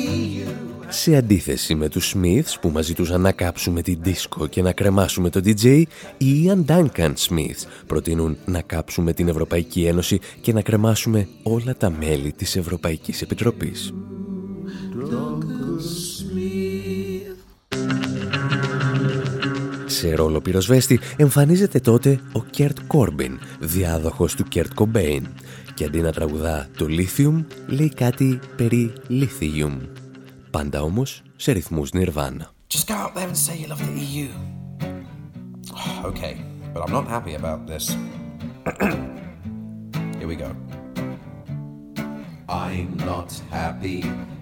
Σε 1.05 1.15
αντίθεση 1.15 1.75
με 1.75 1.89
τους 1.89 2.15
Smiths 2.15 2.59
που 2.61 2.69
μας 2.69 2.85
ζητούσαν 2.85 3.21
να 3.21 3.31
κάψουμε 3.31 3.81
την 3.81 3.97
ντίσκο 4.01 4.47
και 4.47 4.61
να 4.61 4.71
κρεμάσουμε 4.71 5.29
το 5.29 5.41
DJ, 5.43 5.83
οι 6.17 6.45
Ian 6.45 6.65
Duncan 6.65 7.13
Smiths 7.27 7.67
προτείνουν 7.87 8.37
να 8.45 8.61
κάψουμε 8.61 9.13
την 9.13 9.27
Ευρωπαϊκή 9.27 9.85
Ένωση 9.85 10.19
και 10.41 10.53
να 10.53 10.61
κρεμάσουμε 10.61 11.27
όλα 11.43 11.75
τα 11.75 11.89
μέλη 11.89 12.31
της 12.31 12.55
Ευρωπαϊκής 12.55 13.21
Επιτροπής. 13.21 13.93
Σε 19.85 20.15
ρόλο 20.15 20.41
πυροσβέστη 20.41 20.99
εμφανίζεται 21.17 21.79
τότε 21.79 22.19
ο 22.31 22.43
Κέρτ 22.49 22.77
Κόρμπιν, 22.87 23.39
διάδοχος 23.59 24.35
του 24.35 24.43
Κέρτ 24.43 24.73
Κομπέιν, 24.73 25.27
και 25.73 25.85
αντί 25.85 26.01
να 26.01 26.11
τραγουδά 26.11 26.67
το 26.77 26.85
Lithium, 26.89 27.43
λέει 27.67 27.93
κάτι 27.95 28.39
περί 28.55 28.93
Lithium. 29.09 29.77
Πάντα 30.54 30.82
όμως 30.82 31.22
σε 31.36 31.52
ρυθμούς 31.52 31.90
Nirvana. 31.92 32.52
Just 32.74 32.86
go 32.86 32.94
out 32.94 33.14
there 33.14 33.28
and 33.28 33.36
say 33.36 33.56
you 33.60 33.68
love 33.68 33.82
the 33.86 34.00
EU. 34.14 34.28
Okay, 36.10 36.34
but 36.72 36.80
I'm 36.84 36.92
not 36.98 37.06
happy 37.16 37.34
about 37.34 37.60
this. 37.70 37.84
Here 40.18 40.28
we 40.32 40.36
go. 40.44 40.50
I'm 42.48 42.90
not 43.10 43.30
happy 43.50 44.00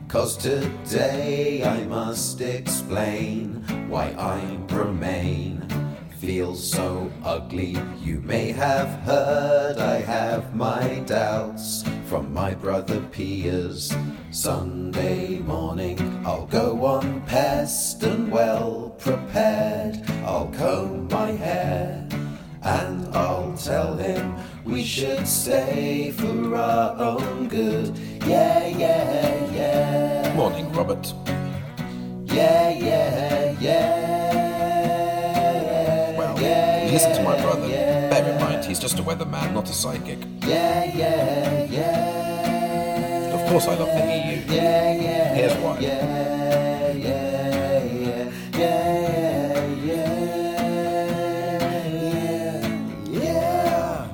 Cause 0.09 0.39
today 0.39 1.63
I 1.63 1.85
must 1.85 2.41
explain 2.41 3.63
why 3.91 4.07
I 4.19 4.41
remain 4.75 5.61
feels 6.24 6.72
so 6.72 7.12
ugly. 7.26 7.76
You 8.00 8.22
may 8.22 8.54
have 8.54 8.88
heard 9.02 9.78
I 9.78 9.98
have 9.98 10.56
my 10.56 11.00
doubts 11.06 11.84
from 12.06 12.34
my 12.34 12.54
brother 12.54 13.02
Piers. 13.12 13.94
Sunday 14.32 15.40
morning 15.40 16.00
I'll 16.26 16.46
go 16.46 16.86
on 16.86 17.22
pest 17.24 18.04
and 18.04 18.32
well 18.32 18.96
prepared. 19.00 19.98
I'll 20.24 20.48
comb 20.48 21.10
my 21.10 21.32
hair 21.32 22.08
and 22.62 23.14
I'll 23.14 23.54
tell 23.58 23.98
him 23.98 24.34
we 24.64 24.82
should 24.86 25.28
stay 25.28 26.12
for 26.12 26.56
our 26.56 26.98
own 27.02 27.50
good. 27.50 27.98
Yeah, 28.26 28.66
yeah, 28.68 29.52
yeah. 29.52 30.34
Morning, 30.38 30.72
Robert. 30.72 31.14
Yeah, 32.28 32.70
yeah, 32.70 33.56
yeah. 33.60 34.13
Listen 36.94 37.16
to 37.16 37.24
my 37.24 37.42
brother. 37.42 37.68
Bear 37.70 38.24
in 38.32 38.40
mind, 38.40 38.64
he's 38.66 38.78
just 38.78 39.00
a 39.00 39.02
weatherman, 39.02 39.52
not 39.52 39.68
a 39.68 39.74
psychic. 39.74 40.20
Yeah, 40.46 40.84
yeah, 40.96 41.64
yeah. 41.64 43.34
Of 43.34 43.50
course 43.50 43.66
I 43.68 43.74
love 43.74 43.88
the 43.88 44.04
EU. 44.04 44.44
Yeah, 44.54 44.94
yeah. 45.02 45.34
Here's 45.34 45.56
why. 45.56 45.80
Yeah, 45.80 46.92
yeah, 46.92 47.84
yeah, 47.84 48.30
yeah, 48.56 49.66
yeah, 49.84 50.08
yeah. 53.10 54.08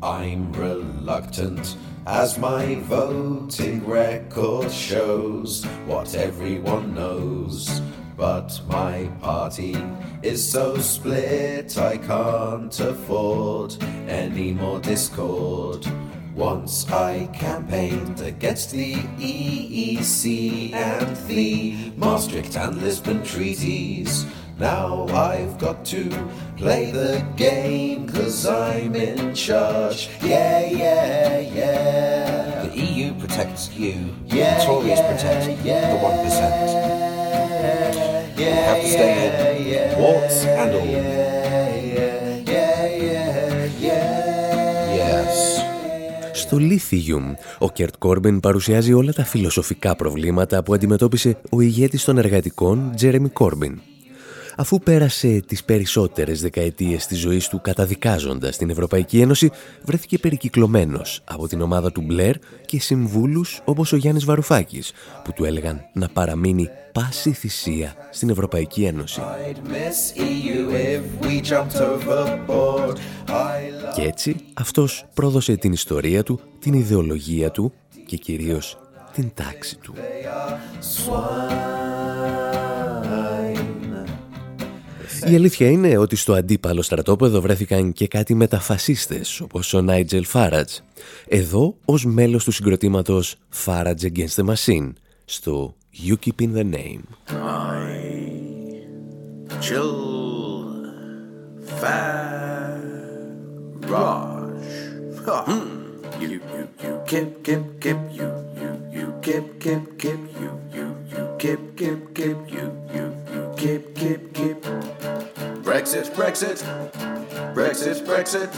I'm 0.00 0.52
reluctant 0.52 1.76
as 2.06 2.38
my 2.38 2.76
voting 2.82 3.84
record 3.84 4.70
shows 4.70 5.64
what 5.86 6.14
everyone 6.14 6.94
knows. 6.94 7.82
But 8.16 8.60
my 8.68 9.10
party 9.20 9.76
is 10.22 10.48
so 10.48 10.78
split 10.78 11.76
I 11.76 11.98
can't 11.98 12.78
afford 12.80 13.76
any 14.08 14.52
more 14.52 14.78
discord. 14.80 15.86
Once 16.34 16.90
I 16.90 17.28
campaigned 17.32 18.20
against 18.20 18.72
the 18.72 18.94
EEC 18.94 20.72
and 20.72 21.16
the 21.28 21.92
Maastricht 21.96 22.56
and 22.56 22.82
Lisbon 22.82 23.22
treaties. 23.22 24.26
Now 24.58 25.06
I've 25.08 25.58
got 25.58 25.84
to 25.86 26.08
play 26.56 26.92
the 26.92 27.24
game 27.36 28.08
cause 28.08 28.46
I'm 28.46 28.94
in 28.94 29.34
charge. 29.34 30.08
Yeah, 30.22 30.64
yeah, 30.66 31.38
yeah. 31.40 32.62
The 32.66 32.80
EU 32.80 33.14
protects 33.14 33.72
you. 33.74 34.14
Yeah, 34.26 34.58
the 34.58 34.64
Tories 34.64 34.98
yeah, 34.98 35.12
protect 35.12 35.64
yeah, 35.64 35.92
the 35.92 37.10
1%. 37.10 37.13
Yeah, 38.36 38.46
You 38.46 38.54
have 38.68 38.82
to 38.82 38.88
stay 38.88 39.12
in, 39.26 39.32
yeah, 39.72 39.98
warts 40.02 40.38
and 40.60 40.70
all. 40.78 40.86
Yeah, 40.86 41.74
yeah, 41.98 42.52
yeah, 42.52 43.04
yeah, 43.06 43.84
yeah. 43.86 44.98
Yes. 44.98 45.34
Στο 46.32 46.56
Lithium, 46.60 47.34
ο 47.58 47.70
Κέρτ 47.70 47.94
Κόρμπιν 47.98 48.40
παρουσιάζει 48.40 48.92
όλα 48.92 49.12
τα 49.12 49.24
φιλοσοφικά 49.24 49.96
προβλήματα 49.96 50.62
που 50.62 50.74
αντιμετώπισε 50.74 51.36
ο 51.50 51.60
ηγέτης 51.60 52.04
των 52.04 52.18
εργατικών 52.18 52.92
Τζέρεμι 52.96 53.28
Κόρμπιν. 53.28 53.80
Αφού 54.56 54.78
πέρασε 54.78 55.42
τις 55.46 55.64
περισσότερες 55.64 56.40
δεκαετίες 56.40 57.06
της 57.06 57.18
ζωής 57.18 57.48
του 57.48 57.60
καταδικάζοντας 57.60 58.56
την 58.56 58.70
Ευρωπαϊκή 58.70 59.20
Ένωση, 59.20 59.50
βρέθηκε 59.82 60.18
περικυκλωμένος 60.18 61.20
από 61.24 61.48
την 61.48 61.60
ομάδα 61.60 61.92
του 61.92 62.00
Μπλερ 62.00 62.34
και 62.66 62.80
συμβούλους 62.80 63.60
όπως 63.64 63.92
ο 63.92 63.96
Γιάννης 63.96 64.24
Βαρουφάκης, 64.24 64.92
που 65.24 65.32
του 65.32 65.44
έλεγαν 65.44 65.80
να 65.92 66.08
παραμείνει 66.08 66.68
πάση 66.92 67.32
θυσία 67.32 67.94
στην 68.10 68.28
Ευρωπαϊκή 68.28 68.84
Ένωση. 68.84 69.20
I'd 69.20 69.68
miss 69.68 70.18
EU 70.18 70.70
if 70.70 71.26
we 71.26 71.40
jumped 71.40 71.80
overboard. 71.80 72.96
I 73.26 73.30
love 73.30 73.94
Και 73.94 74.02
έτσι 74.02 74.36
αυτός 74.54 75.04
πρόδωσε 75.14 75.56
την 75.56 75.72
ιστορία 75.72 76.22
του, 76.22 76.40
την 76.58 76.72
ιδεολογία 76.72 77.50
του 77.50 77.72
και 78.06 78.16
κυρίως 78.16 78.78
την 79.12 79.30
τάξη 79.34 79.76
του. 79.76 79.94
Η 85.30 85.34
αλήθεια 85.34 85.70
είναι 85.70 85.96
ότι 85.96 86.16
στο 86.16 86.32
αντίπαλο 86.32 86.82
στρατόπεδο 86.82 87.40
βρέθηκαν 87.40 87.92
και 87.92 88.08
κάτι 88.08 88.34
μεταφασίστες 88.34 89.40
όπως 89.40 89.74
ο 89.74 89.80
Νάιτζελ 89.80 90.24
Φάρατζ. 90.24 90.72
Εδώ 91.28 91.76
ως 91.84 92.04
μέλος 92.04 92.44
του 92.44 92.50
συγκροτήματος 92.50 93.36
Farage 93.64 94.02
Against 94.02 94.34
the 94.36 94.54
Machine 94.54 94.92
στο 95.24 95.74
UKIP 96.08 96.40
in 96.40 96.50
the 96.56 96.64
Name. 96.74 97.02
chill 99.60 99.92
Farage. 101.80 102.94
Hmm. 105.48 105.84
You, 106.20 106.28
you, 106.28 106.68
you, 106.82 107.00
kip, 107.06 107.42
kip, 107.42 107.62
kip, 107.80 107.98
you, 108.18 108.28
you, 108.60 108.70
you, 108.92 109.14
kip, 109.22 109.60
kip, 109.60 109.98
kip, 109.98 110.20
you, 110.40 110.50
you, 110.74 110.86
you, 111.12 111.22
kip, 111.38 111.60
kip, 111.76 112.14
kip, 112.14 112.38
you, 112.54 112.66
you, 112.94 113.06
you, 113.32 113.42
kip, 113.56 113.94
kip, 113.94 114.20
kip. 114.33 114.33
Brexit, 115.84 116.14
Brexit, 116.14 116.58
Brexit, 117.54 118.06
Brexit. 118.06 118.50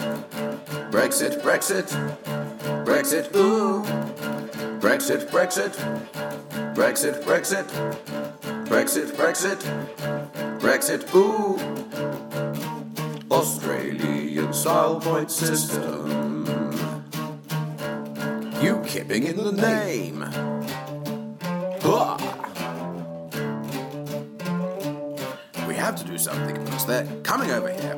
Brexit, 0.93 1.43
Brexit, 1.43 1.89
Brexit, 2.85 3.35
ooh. 3.35 3.83
Brexit, 4.79 5.29
Brexit, 5.29 5.75
Brexit, 6.77 7.25
Brexit, 7.25 7.67
Brexit, 8.69 9.11
Brexit, 9.17 9.61
Brexit, 10.61 11.15
ooh. 11.17 11.59
Australian 13.29 14.53
style 14.53 15.01
point 15.01 15.29
system. 15.29 16.47
You 18.63 18.81
kipping 18.87 19.25
in 19.25 19.37
the 19.37 19.51
name. 19.51 20.23
Hua. 21.83 22.26
Something 26.27 26.57
because 26.65 26.87
they're 26.87 27.07
coming 27.23 27.53
over 27.53 27.69
here 27.69 27.97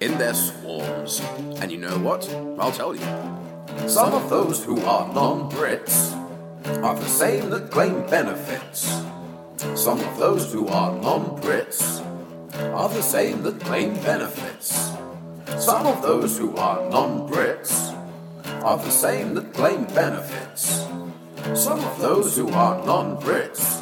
in 0.00 0.18
their 0.18 0.34
swarms. 0.34 1.20
And 1.62 1.72
you 1.72 1.78
know 1.78 1.96
what? 1.98 2.28
I'll 2.58 2.72
tell 2.72 2.94
you. 2.94 3.08
Some 3.88 4.12
of 4.12 4.28
those 4.28 4.62
who 4.62 4.78
are 4.82 5.10
non 5.14 5.50
Brits 5.50 6.12
are 6.84 6.94
the 6.94 7.08
same 7.08 7.48
that 7.48 7.70
claim 7.70 8.06
benefits. 8.06 8.80
Some 9.74 9.98
of 9.98 10.18
those 10.18 10.52
who 10.52 10.68
are 10.68 10.92
non 11.00 11.40
Brits 11.40 12.04
are 12.74 12.90
the 12.90 13.02
same 13.02 13.42
that 13.44 13.58
claim 13.60 13.94
benefits. 14.02 14.92
Some 15.56 15.86
of 15.86 16.02
those 16.02 16.36
who 16.36 16.54
are 16.56 16.86
non 16.90 17.26
Brits 17.30 17.96
are 18.62 18.76
the 18.76 18.90
same 18.90 19.32
that 19.36 19.54
claim 19.54 19.84
benefits. 19.86 20.84
Some 21.54 21.80
of 21.80 21.98
those 21.98 22.36
who 22.36 22.50
are 22.50 22.84
non 22.84 23.16
Brits 23.16 23.80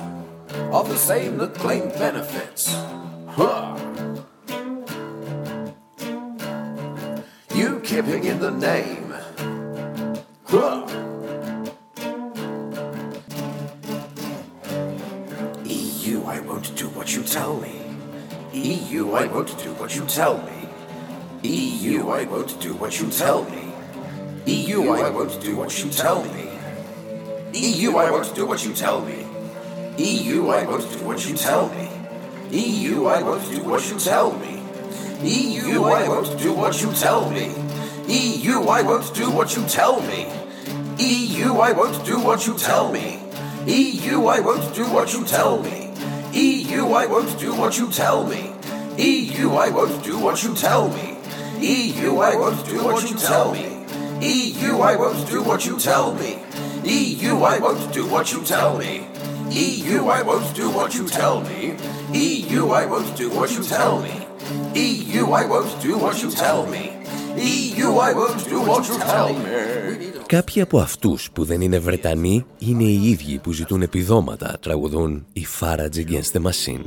are 0.73 0.85
the 0.85 0.97
same 0.97 1.39
that 1.39 1.55
claim 1.55 1.89
benefits. 1.89 2.77
Huh. 3.27 3.78
You 7.59 7.81
kipping 7.81 8.23
in 8.23 8.38
the 8.38 8.53
name. 8.53 9.12
Huh. 10.44 10.87
EU, 15.64 16.23
I 16.23 16.38
won't 16.38 16.77
do 16.77 16.87
what 16.90 17.12
you 17.16 17.25
tell 17.25 17.57
me. 17.57 17.81
EU, 18.53 19.11
I 19.11 19.27
won't 19.27 19.59
do 19.59 19.73
what 19.73 19.97
you 19.97 20.05
tell 20.07 20.38
me. 20.38 20.68
EU, 21.42 22.09
I 22.11 22.27
won't 22.27 22.61
do 22.61 22.75
what 22.75 23.01
you 23.01 23.11
tell 23.11 23.42
me. 23.51 23.73
EU, 24.47 24.90
I 24.92 25.11
won't 25.11 25.42
do 25.42 25.57
what 25.57 25.83
you 25.83 25.90
tell 25.90 26.23
me. 26.23 26.49
EU, 27.55 27.97
I 27.97 28.09
won't 28.12 28.37
do 28.37 28.47
what 28.47 28.64
you 28.64 28.73
tell 28.73 29.01
me. 29.05 29.27
EU, 29.99 30.47
I 30.47 30.64
won't 30.64 30.88
do 30.92 31.05
what 31.05 31.29
you 31.29 31.35
tell 31.35 31.68
me. 31.71 31.90
EU, 32.53 33.07
I 33.07 33.21
won't 33.21 33.51
do 33.51 33.64
what 33.64 33.90
you 33.90 33.99
tell 33.99 34.31
me. 34.38 34.58
EU, 35.22 35.83
I 35.83 36.09
won't 36.09 36.38
do 36.38 36.52
what 36.52 36.81
you 36.81 36.92
tell 36.92 37.28
me. 37.28 37.52
EU, 38.07 38.62
I 38.68 38.83
won't 38.83 39.12
do 39.14 39.28
what 39.33 39.57
you 39.57 39.66
tell 39.66 40.00
me. 40.02 40.28
EU, 40.98 41.54
I 41.54 41.72
won't 41.72 42.07
do 42.07 42.20
what 42.20 42.46
you 42.46 42.57
tell 42.57 42.92
me. 42.92 43.18
EU, 43.66 44.26
I 44.26 44.38
won't 44.38 44.74
do 44.76 44.85
what 44.85 45.12
you 45.12 45.24
tell 45.24 45.61
me. 45.61 45.90
EU, 46.33 46.87
I 46.92 47.07
won't 47.07 47.37
do 47.38 47.52
what 47.52 47.76
you 47.76 47.90
tell 47.90 48.28
me. 48.28 48.52
EU, 48.96 49.50
I 49.50 49.70
won't 49.70 50.04
do 50.04 50.20
what 50.20 50.44
you 50.44 50.54
tell 50.54 50.88
me. 50.88 51.16
EU, 51.61 52.18
I 52.20 52.37
won't 52.37 52.64
do 52.68 52.85
what 52.85 53.02
you 53.11 53.18
tell 53.18 53.52
me. 53.52 53.85
EU, 54.22 54.78
I 54.78 54.96
won't 54.96 55.28
do 55.28 55.42
what 55.42 55.66
you 55.66 55.78
tell 55.78 56.14
me. 56.14 56.38
EU, 56.85 57.42
I 57.42 57.59
won't 57.59 57.92
do 57.92 58.07
what 58.07 58.33
you 58.33 58.44
tell 58.44 58.78
me. 58.78 59.04
EU, 59.50 60.07
I 60.07 60.22
won't 60.22 60.54
do 60.54 60.70
what 60.70 60.94
you 60.94 61.09
tell 61.09 61.40
me. 61.40 61.76
EU, 62.12 62.68
I 62.68 62.87
won't 62.87 63.16
do 63.16 63.31
what 63.31 63.50
you 63.50 63.64
tell 63.64 64.00
me. 64.00 64.28
EU, 64.75 65.23
I 65.41 65.45
won't 65.53 65.73
do 65.83 65.93
what 66.05 66.17
you 66.23 66.31
tell 66.31 66.61
me. 66.75 66.85
EU, 67.37 67.89
I 68.09 68.13
won't 68.21 68.43
do 68.53 68.59
what 68.69 68.83
you 68.89 68.97
tell 68.99 69.33
me. 69.35 70.23
Κάποιοι 70.27 70.61
από 70.63 70.79
αυτούς 70.79 71.31
που 71.33 71.45
δεν 71.45 71.61
είναι 71.61 71.79
Βρετανοί 71.79 72.47
είναι 72.59 72.85
οι 72.85 73.09
ίδιοι 73.09 73.39
που 73.39 73.53
ζητούν 73.53 73.83
επιδόματα, 73.83 74.57
τραγουδούν 74.61 75.27
οι 75.33 75.47
Farage 75.61 75.97
Against 75.97 76.33
the 76.33 76.43
Machine. 76.43 76.85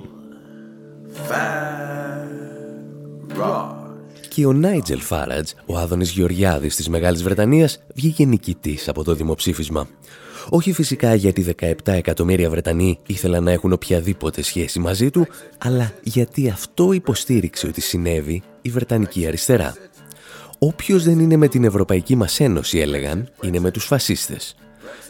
Και 4.30 4.45
ο 4.45 4.54
Νάιτζελ 4.54 5.00
Φάρατζ, 5.00 5.52
ο 5.65 5.78
Άδωνης 5.78 6.12
Γεωργιάδης 6.12 6.76
της 6.76 6.89
Μεγάλης 6.89 7.24
Βρετανίας, 7.24 7.80
βγήκε 7.95 8.26
νικητής 8.26 8.89
από 8.89 9.04
το 9.04 9.15
δημοψήφισμα. 9.15 9.88
Όχι 10.49 10.73
φυσικά 10.73 11.13
γιατί 11.15 11.56
17 11.60 11.73
εκατομμύρια 11.84 12.49
Βρετανοί 12.49 12.99
ήθελαν 13.06 13.43
να 13.43 13.51
έχουν 13.51 13.71
οποιαδήποτε 13.71 14.41
σχέση 14.41 14.80
μαζί 14.80 15.10
του, 15.10 15.27
αλλά 15.58 15.93
γιατί 16.04 16.49
αυτό 16.49 16.91
υποστήριξε 16.91 17.67
ότι 17.67 17.82
συνέβη 17.82 18.41
η 18.62 18.69
Βρετανική 18.69 19.27
αριστερά. 19.27 19.75
Όποιος 20.60 21.04
δεν 21.04 21.19
είναι 21.19 21.36
με 21.36 21.47
την 21.47 21.63
Ευρωπαϊκή 21.63 22.15
μας 22.15 22.39
Ένωση, 22.39 22.80
έλεγαν, 22.80 23.30
είναι 23.41 23.60
με 23.60 23.71
τους 23.71 23.86
φασίστες. 23.86 24.56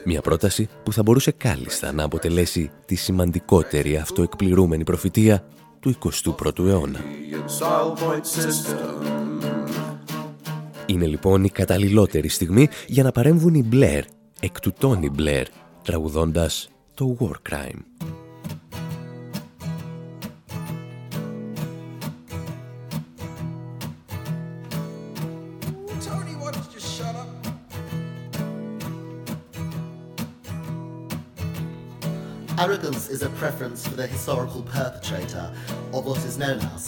Μια 0.06 0.22
πρόταση 0.22 0.70
που 0.84 0.94
θα 0.94 1.04
μπορούσε 1.04 1.32
κάλλιστα 1.32 1.92
να 1.92 2.04
αποτελέσει 2.04 2.72
τη 2.86 2.96
σημαντικότερη 2.96 3.98
αυτοεκπληρούμενη 3.98 4.84
προφητεία 4.84 5.44
του 5.80 5.96
21ου 6.04 6.66
αιώνα. 6.66 7.00
Είναι 10.86 11.06
λοιπόν 11.06 11.44
η 11.44 11.50
καταλληλότερη 11.50 12.28
στιγμή 12.28 12.68
για 12.88 13.04
να 13.04 13.12
παρέμβουν 13.12 13.54
οι 13.54 13.68
Blair, 13.72 14.02
εκ 14.41 14.61
του 14.61 14.73
Tony 14.81 15.11
Blair, 15.19 15.45
τραγουδώντας 15.83 16.69
το 16.95 17.17
War 17.21 17.35
Crime. 17.51 17.81
Tony, 26.07 26.35
why 26.41 26.51
don't 26.53 26.65
you 26.65 26.73
just 26.79 26.91
shut 26.97 27.15
up? 27.23 27.29
Arrogance 32.59 33.09
is 33.15 33.23
a 33.23 33.31
preference 33.43 33.81
for 33.89 33.97
the 34.01 34.07
historical 34.07 34.63
perpetrator 34.63 35.47
of 35.93 36.07
what 36.07 36.19
is 36.29 36.37
known 36.43 36.61
as. 36.75 36.83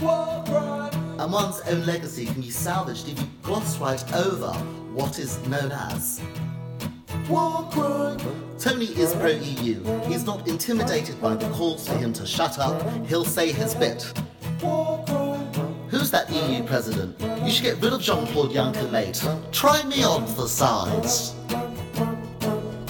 War 0.00 0.44
crime. 0.46 0.94
And 1.20 1.32
one's 1.32 1.60
own 1.70 1.84
legacy 1.84 2.24
can 2.26 2.40
be 2.40 2.52
salvaged 2.68 3.08
if 3.12 3.16
you 3.20 3.28
gloss 3.42 3.78
right 3.78 4.04
over 4.14 4.52
what 4.93 5.19
is 5.19 5.39
known 5.47 5.71
as. 5.71 6.21
Tony 8.59 8.85
is 8.85 9.13
pro 9.15 9.31
EU. 9.31 9.83
He's 10.01 10.25
not 10.25 10.47
intimidated 10.47 11.19
by 11.21 11.35
the 11.35 11.49
calls 11.49 11.87
for 11.87 11.95
him 11.95 12.13
to 12.13 12.25
shut 12.25 12.59
up. 12.59 12.81
He'll 13.07 13.25
say 13.25 13.51
his 13.51 13.73
bit. 13.75 14.03
Who's 15.89 16.11
that 16.11 16.29
EU 16.29 16.63
president? 16.63 17.19
You 17.43 17.51
should 17.51 17.63
get 17.63 17.81
rid 17.81 17.93
of 17.93 18.01
Jean 18.01 18.25
Claude 18.27 18.51
Juncker, 18.51 18.89
mate. 18.91 19.23
Try 19.51 19.83
me 19.83 20.03
on 20.03 20.25
for 20.27 20.47
size. 20.47 21.35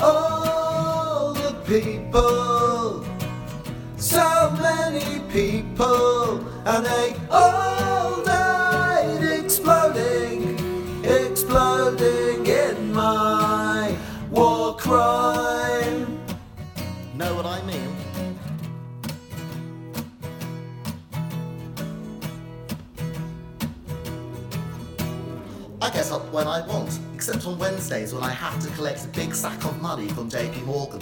All 0.01 1.33
the 1.33 1.53
people. 1.65 3.05
So 3.97 4.51
many 4.61 5.19
people. 5.31 6.47
And 6.65 6.85
they 6.85 7.15
all 7.29 8.23
died 8.23 8.52
when 28.13 28.23
I 28.23 28.29
have 28.29 28.59
to 28.61 28.69
collect 28.75 29.05
a 29.05 29.07
big 29.07 29.33
sack 29.33 29.63
of 29.65 29.81
money 29.81 30.07
from 30.09 30.29
JP 30.29 30.65
Morgan. 30.65 31.01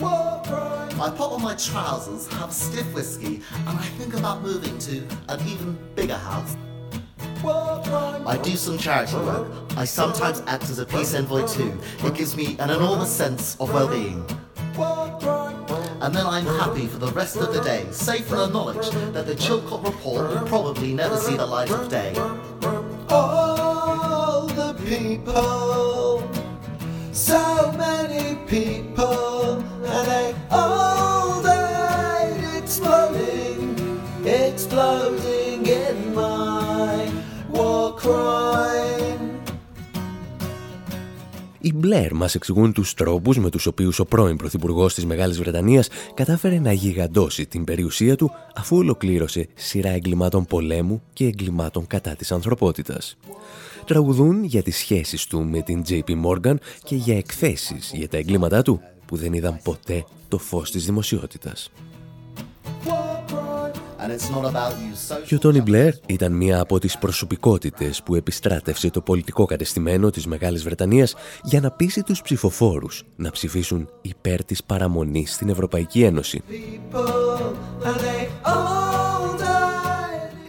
I 0.00 1.10
pop 1.16 1.32
on 1.32 1.42
my 1.42 1.54
trousers, 1.54 2.28
have 2.34 2.52
stiff 2.52 2.94
whiskey, 2.94 3.42
and 3.66 3.78
I 3.78 3.84
think 3.98 4.14
about 4.14 4.42
moving 4.42 4.78
to 4.78 5.02
an 5.28 5.40
even 5.48 5.76
bigger 5.94 6.16
house. 6.16 6.56
I 7.44 8.38
do 8.42 8.56
some 8.56 8.78
charity 8.78 9.16
work. 9.16 9.48
I 9.76 9.84
sometimes 9.84 10.42
act 10.46 10.64
as 10.64 10.78
a 10.78 10.86
peace 10.86 11.14
envoy 11.14 11.46
too. 11.46 11.78
It 12.04 12.14
gives 12.14 12.36
me 12.36 12.56
an 12.58 12.70
enormous 12.70 13.10
sense 13.10 13.56
of 13.60 13.72
well-being. 13.72 14.24
And 16.00 16.14
then 16.14 16.26
I'm 16.26 16.46
happy 16.46 16.86
for 16.86 16.98
the 16.98 17.12
rest 17.12 17.36
of 17.36 17.52
the 17.52 17.62
day, 17.62 17.86
safe 17.90 18.30
in 18.30 18.36
the 18.36 18.46
knowledge 18.48 18.90
that 19.12 19.26
the 19.26 19.34
Chilcot 19.34 19.84
report 19.84 20.30
will 20.30 20.46
probably 20.46 20.94
never 20.94 21.16
see 21.16 21.36
the 21.36 21.46
light 21.46 21.70
of 21.70 21.88
day. 21.88 22.14
All 24.94 25.00
the 25.00 25.08
people, 25.08 26.22
so 27.12 27.72
many 27.84 28.36
people, 28.46 29.62
and 29.94 30.06
they 30.10 30.34
all 30.50 31.42
died 31.42 32.44
exploding, 32.60 33.60
exploding 34.24 35.66
in 35.66 35.96
my 36.14 37.08
war 37.50 37.94
crime. 38.02 39.22
Οι 41.60 41.72
Μπλερ 41.74 42.14
μας 42.14 42.34
εξηγούν 42.34 42.72
τους 42.72 42.94
τρόπους 42.94 43.38
με 43.38 43.50
τους 43.50 43.66
οποίους 43.66 43.98
ο 43.98 44.04
πρώην 44.04 44.36
Πρωθυπουργός 44.36 44.94
της 44.94 45.06
Μεγάλης 45.06 45.38
Βρετανίας 45.38 45.88
κατάφερε 46.14 46.58
να 46.58 46.72
γιγαντώσει 46.72 47.46
την 47.46 47.64
περιουσία 47.64 48.16
του 48.16 48.30
αφού 48.54 48.76
ολοκλήρωσε 48.76 49.48
σειρά 49.54 49.90
εγκλημάτων 49.90 50.44
πολέμου 50.44 51.02
και 51.12 51.24
εγκλημάτων 51.26 51.86
κατά 51.86 52.10
της 52.10 52.32
ανθρωπότητας. 52.32 53.16
Τραγουδούν 53.86 54.44
για 54.44 54.62
τις 54.62 54.76
σχέσεις 54.76 55.26
του 55.26 55.44
με 55.44 55.62
την 55.62 55.82
JP 55.88 56.10
Morgan 56.24 56.54
και 56.84 56.96
για 56.96 57.16
εκθέσεις 57.16 57.90
για 57.94 58.08
τα 58.08 58.16
εγκλήματά 58.16 58.62
του 58.62 58.80
που 59.06 59.16
δεν 59.16 59.32
είδαν 59.32 59.60
ποτέ 59.62 60.04
το 60.28 60.38
φως 60.38 60.70
της 60.70 60.84
δημοσιότητας. 60.84 61.70
Και 65.26 65.34
ο 65.34 65.38
Τόνι 65.38 65.60
Μπλερ 65.60 65.92
ήταν 66.06 66.32
μία 66.32 66.60
από 66.60 66.78
τις 66.78 66.98
προσωπικότητες 66.98 68.02
που 68.02 68.14
επιστράτευσε 68.14 68.90
το 68.90 69.00
πολιτικό 69.00 69.44
κατεστημένο 69.44 70.10
της 70.10 70.26
Μεγάλης 70.26 70.62
Βρετανίας 70.62 71.14
για 71.42 71.60
να 71.60 71.70
πείσει 71.70 72.02
τους 72.02 72.22
ψηφοφόρους 72.22 73.04
να 73.16 73.30
ψηφίσουν 73.30 73.88
υπέρ 74.02 74.44
της 74.44 74.64
παραμονής 74.64 75.34
στην 75.34 75.48
Ευρωπαϊκή 75.48 76.02
Ένωση. 76.02 76.42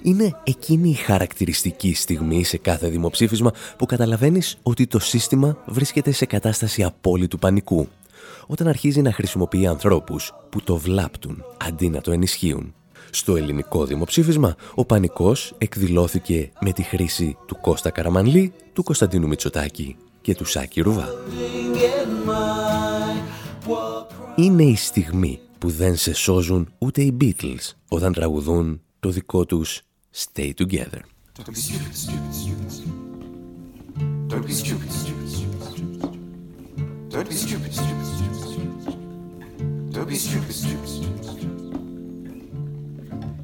Είναι 0.05 0.39
εκείνη 0.43 0.89
η 0.89 0.93
χαρακτηριστική 0.93 1.93
στιγμή 1.93 2.43
σε 2.43 2.57
κάθε 2.57 2.87
δημοψήφισμα 2.87 3.51
που 3.77 3.85
καταλαβαίνεις 3.85 4.57
ότι 4.63 4.87
το 4.87 4.99
σύστημα 4.99 5.57
βρίσκεται 5.65 6.11
σε 6.11 6.25
κατάσταση 6.25 6.83
απόλυτου 6.83 7.39
πανικού 7.39 7.87
όταν 8.47 8.67
αρχίζει 8.67 9.01
να 9.01 9.13
χρησιμοποιεί 9.13 9.67
ανθρώπους 9.67 10.33
που 10.49 10.61
το 10.61 10.77
βλάπτουν 10.77 11.43
αντί 11.57 11.89
να 11.89 12.01
το 12.01 12.11
ενισχύουν. 12.11 12.73
Στο 13.11 13.35
ελληνικό 13.35 13.85
δημοψήφισμα, 13.85 14.55
ο 14.75 14.85
πανικός 14.85 15.53
εκδηλώθηκε 15.57 16.51
με 16.59 16.71
τη 16.71 16.83
χρήση 16.83 17.37
του 17.45 17.57
Κώστα 17.61 17.89
Καραμανλή, 17.89 18.53
του 18.73 18.83
Κωνσταντίνου 18.83 19.27
Μητσοτάκη 19.27 19.95
και 20.21 20.35
του 20.35 20.45
Σάκη 20.45 20.81
Ρουβά. 20.81 21.09
Είναι 24.35 24.63
η 24.63 24.75
στιγμή 24.75 25.39
που 25.57 25.69
δεν 25.69 25.95
σε 25.95 26.13
σώζουν 26.13 26.73
ούτε 26.77 27.01
οι 27.01 27.17
Beatles 27.21 27.71
όταν 27.87 28.13
τραγουδούν 28.13 28.81
το 28.99 29.09
δικό 29.09 29.45
τους 29.45 29.81
Stay 30.17 30.53
together. 30.53 31.03
Don't 31.33 31.49
be 31.49 31.55
stupid, 31.55 31.93
stupid, 31.93 32.33
stupid. 32.33 34.29
Don't 34.29 34.47
be 34.47 34.53
stupid, 34.53 34.89
stupid, 34.89 35.29
stupid. 35.29 37.09
Don't 37.09 37.27
be 37.27 37.35
stupid, 37.35 37.73
stupid, 37.73 38.05
stupid. 38.05 39.91
Don't 39.91 40.07
be 40.07 40.15
stupid, 40.15 40.53
stupid, 40.53 40.87
stupid. 40.87 41.35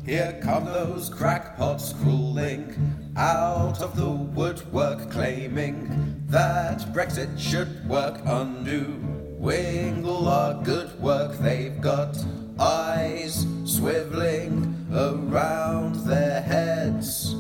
Here 0.06 0.40
come 0.42 0.64
those 0.64 1.10
crackpots 1.10 1.92
crawling 2.02 2.74
out 3.18 3.82
of 3.82 3.98
the 3.98 4.10
woodwork, 4.10 5.12
claiming 5.12 6.24
that 6.28 6.80
Brexit 6.94 7.38
should 7.38 7.86
work 7.90 8.22
undo. 8.24 8.98
Wing 9.38 10.08
our 10.08 10.54
good 10.64 10.98
work 11.02 11.38
they've 11.40 11.82
got, 11.82 12.18
eyes 12.58 13.46
swiveling 13.66 14.81
around 14.94 15.96
their 16.06 16.42
heads. 16.42 17.36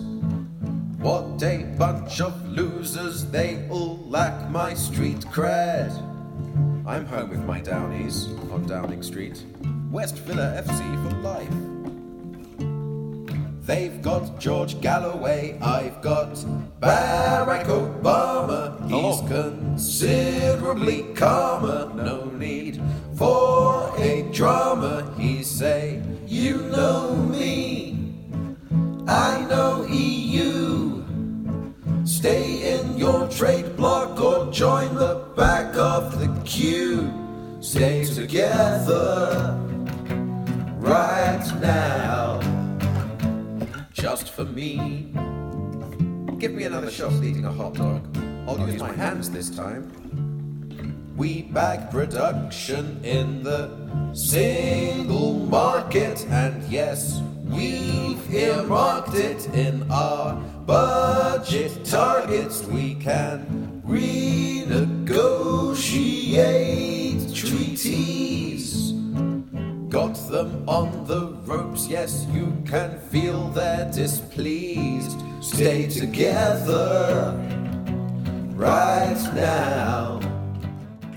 What 1.00 1.42
a 1.44 1.64
bunch 1.78 2.22
of 2.22 2.48
losers, 2.48 3.26
they 3.26 3.68
all 3.70 3.98
lack 4.08 4.50
my 4.50 4.74
street 4.74 5.20
cred. 5.20 5.92
I'm 6.86 7.06
home 7.06 7.30
with 7.30 7.44
my 7.44 7.60
Downies 7.60 8.28
on 8.52 8.66
Downing 8.68 9.04
Street. 9.04 9.44
West 9.90 10.18
Villa 10.20 10.64
FC 10.64 11.10
for 11.10 11.16
life. 11.18 11.72
They've 13.66 14.02
got 14.02 14.40
George 14.40 14.82
Galloway, 14.82 15.58
I've 15.62 16.02
got 16.02 16.34
Barack 16.80 17.66
Obama. 17.66 18.84
He's 18.86 19.22
oh. 19.22 19.26
considerably 19.28 21.04
calmer, 21.16 21.92
no 21.96 22.26
need 22.26 22.82
for 23.16 23.94
a 23.98 24.24
drama. 24.34 25.14
He 25.18 25.44
say, 25.44 26.02
You 26.26 26.58
know 26.58 27.11
queue. 36.52 37.10
Stay 37.62 38.04
together 38.04 39.58
right 40.80 41.50
now 41.62 42.42
just 43.94 44.34
for 44.34 44.44
me. 44.44 45.14
Give 46.40 46.52
me 46.52 46.64
another 46.64 46.92
shot 46.92 47.14
at 47.14 47.24
eating 47.24 47.46
a 47.46 47.52
hot 47.54 47.76
dog. 47.76 48.02
I'll 48.48 48.68
use 48.68 48.82
my 48.82 48.92
hands 48.92 49.32
this 49.32 49.50
time. 49.50 49.84
We 51.16 51.44
bag 51.44 51.90
production 51.90 53.00
in 53.06 53.44
the 53.44 53.70
single 54.14 55.34
market, 55.34 56.26
and 56.26 56.62
yes, 56.70 57.22
we've 57.46 58.34
earmarked 58.34 59.14
it 59.14 59.48
in 59.54 59.90
our 59.90 60.36
budget 60.66 61.86
targets. 61.86 62.64
We 62.64 62.96
can 62.96 63.82
renegotiate 65.12 67.22
treaties. 67.44 68.66
Got 69.98 70.16
them 70.34 70.50
on 70.66 70.88
the 71.10 71.22
ropes, 71.46 71.84
yes, 71.96 72.12
you 72.36 72.48
can 72.72 72.92
feel 73.12 73.40
they're 73.58 73.90
displeased. 74.04 75.20
Stay 75.52 75.80
together 76.02 76.88
right 78.56 79.22
now. 79.36 80.20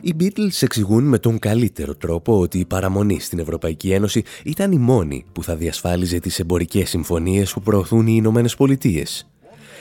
Οι 0.00 0.14
Beatles 0.20 0.58
εξηγούν 0.60 1.04
με 1.04 1.18
τον 1.18 1.38
καλύτερο 1.38 1.94
τρόπο 1.94 2.38
ότι 2.38 2.58
η 2.58 2.64
παραμονή 2.64 3.20
στην 3.20 3.38
Ευρωπαϊκή 3.38 3.92
Ένωση 3.92 4.22
ήταν 4.44 4.72
η 4.72 4.78
μόνη 4.78 5.24
που 5.32 5.42
θα 5.42 5.56
διασφάλιζε 5.56 6.18
τις 6.18 6.38
εμπορικές 6.38 6.88
συμφωνίες 6.88 7.52
που 7.52 7.60
προωθούν 7.60 8.06
οι 8.06 8.14
Ηνωμένες 8.16 8.54
Πολιτείες. 8.54 9.28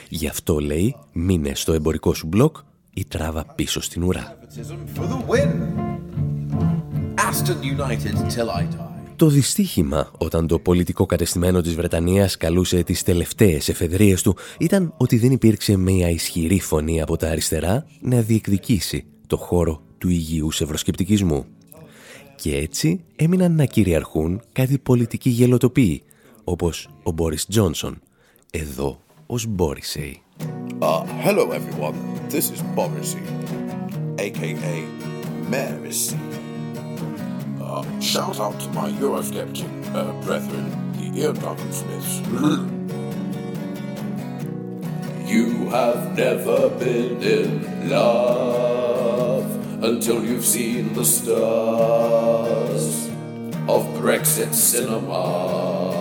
Γι' 0.08 0.28
αυτό 0.28 0.58
λέει, 0.58 0.96
μείνε 1.12 1.54
στο 1.54 1.72
εμπορικό 1.72 2.14
σου 2.14 2.26
μπλοκ 2.26 2.56
ή 2.94 3.04
τράβα 3.04 3.44
πίσω 3.54 3.80
στην 3.80 4.02
ουρά. 4.02 4.38
Το 9.16 9.26
δυστύχημα 9.26 10.10
όταν 10.18 10.46
το 10.46 10.58
πολιτικό 10.58 11.06
κατεστημένο 11.06 11.60
της 11.60 11.74
Βρετανίας 11.74 12.36
καλούσε 12.36 12.82
τις 12.82 13.02
τελευταίες 13.02 13.68
εφεδρείες 13.68 14.22
του 14.22 14.36
ήταν 14.58 14.94
ότι 14.96 15.18
δεν 15.18 15.30
υπήρξε 15.30 15.76
μια 15.76 16.10
ισχυρή 16.10 16.60
φωνή 16.60 17.02
από 17.02 17.16
τα 17.16 17.28
αριστερά 17.28 17.86
να 18.00 18.20
διεκδικήσει 18.20 19.04
το 19.26 19.36
χώρο 19.36 19.82
του 19.98 20.08
υγιούς 20.08 20.60
ευρωσκεπτικισμού. 20.60 21.44
Και 22.36 22.56
έτσι 22.56 23.04
έμειναν 23.16 23.54
να 23.54 23.64
κυριαρχούν 23.64 24.40
κάτι 24.52 24.78
πολιτικοί 24.78 25.30
γελοτοποί, 25.30 26.02
όπως 26.44 26.88
ο 27.02 27.10
Μπόρις 27.10 27.46
Τζόνσον, 27.46 28.00
εδώ 28.50 29.03
ως 29.25 29.45
Μπόρισεϊ. 29.47 30.21
Uh, 30.81 31.03
hello 31.25 31.51
everyone, 31.51 31.97
this 32.29 32.45
is 32.53 32.61
Borisy, 32.75 33.23
aka 34.25 34.75
Marisi. 35.51 36.17
Uh, 37.61 37.83
shout 37.99 38.39
out 38.39 38.57
to 38.63 38.69
my 38.79 38.89
Eurosceptic 39.01 39.71
uh, 39.93 40.13
brethren, 40.25 40.65
the 40.97 41.05
Ian 41.19 41.35
Duncan 41.43 41.71
Smiths. 41.79 42.13
you 45.29 45.69
have 45.69 46.17
never 46.17 46.69
been 46.69 47.21
in 47.21 47.89
love 47.89 49.45
until 49.83 50.25
you've 50.25 50.45
seen 50.45 50.93
the 50.93 51.05
stars 51.05 53.07
of 53.67 53.85
Brexit 54.01 54.53
cinema. 54.53 55.92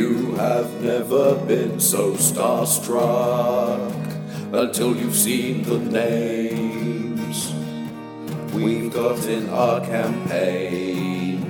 You 0.00 0.34
have 0.36 0.80
never 0.80 1.34
been 1.44 1.78
so 1.78 2.14
starstruck 2.14 3.92
until 4.50 4.96
you've 4.96 5.14
seen 5.14 5.62
the 5.62 5.78
names 5.78 7.52
we've 8.54 8.90
got 8.90 9.22
in 9.26 9.50
our 9.50 9.84
campaign. 9.84 11.44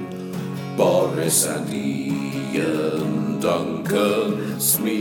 Boris 0.76 1.46
and 1.46 1.72
Ian 1.72 3.38
Duncan 3.38 4.58
Smith. 4.58 4.98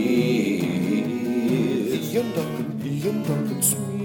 Ian 2.14 2.32
Duncan, 2.32 2.80
Ian 2.84 3.22
Duncan 3.24 3.62
Smith. 3.62 3.99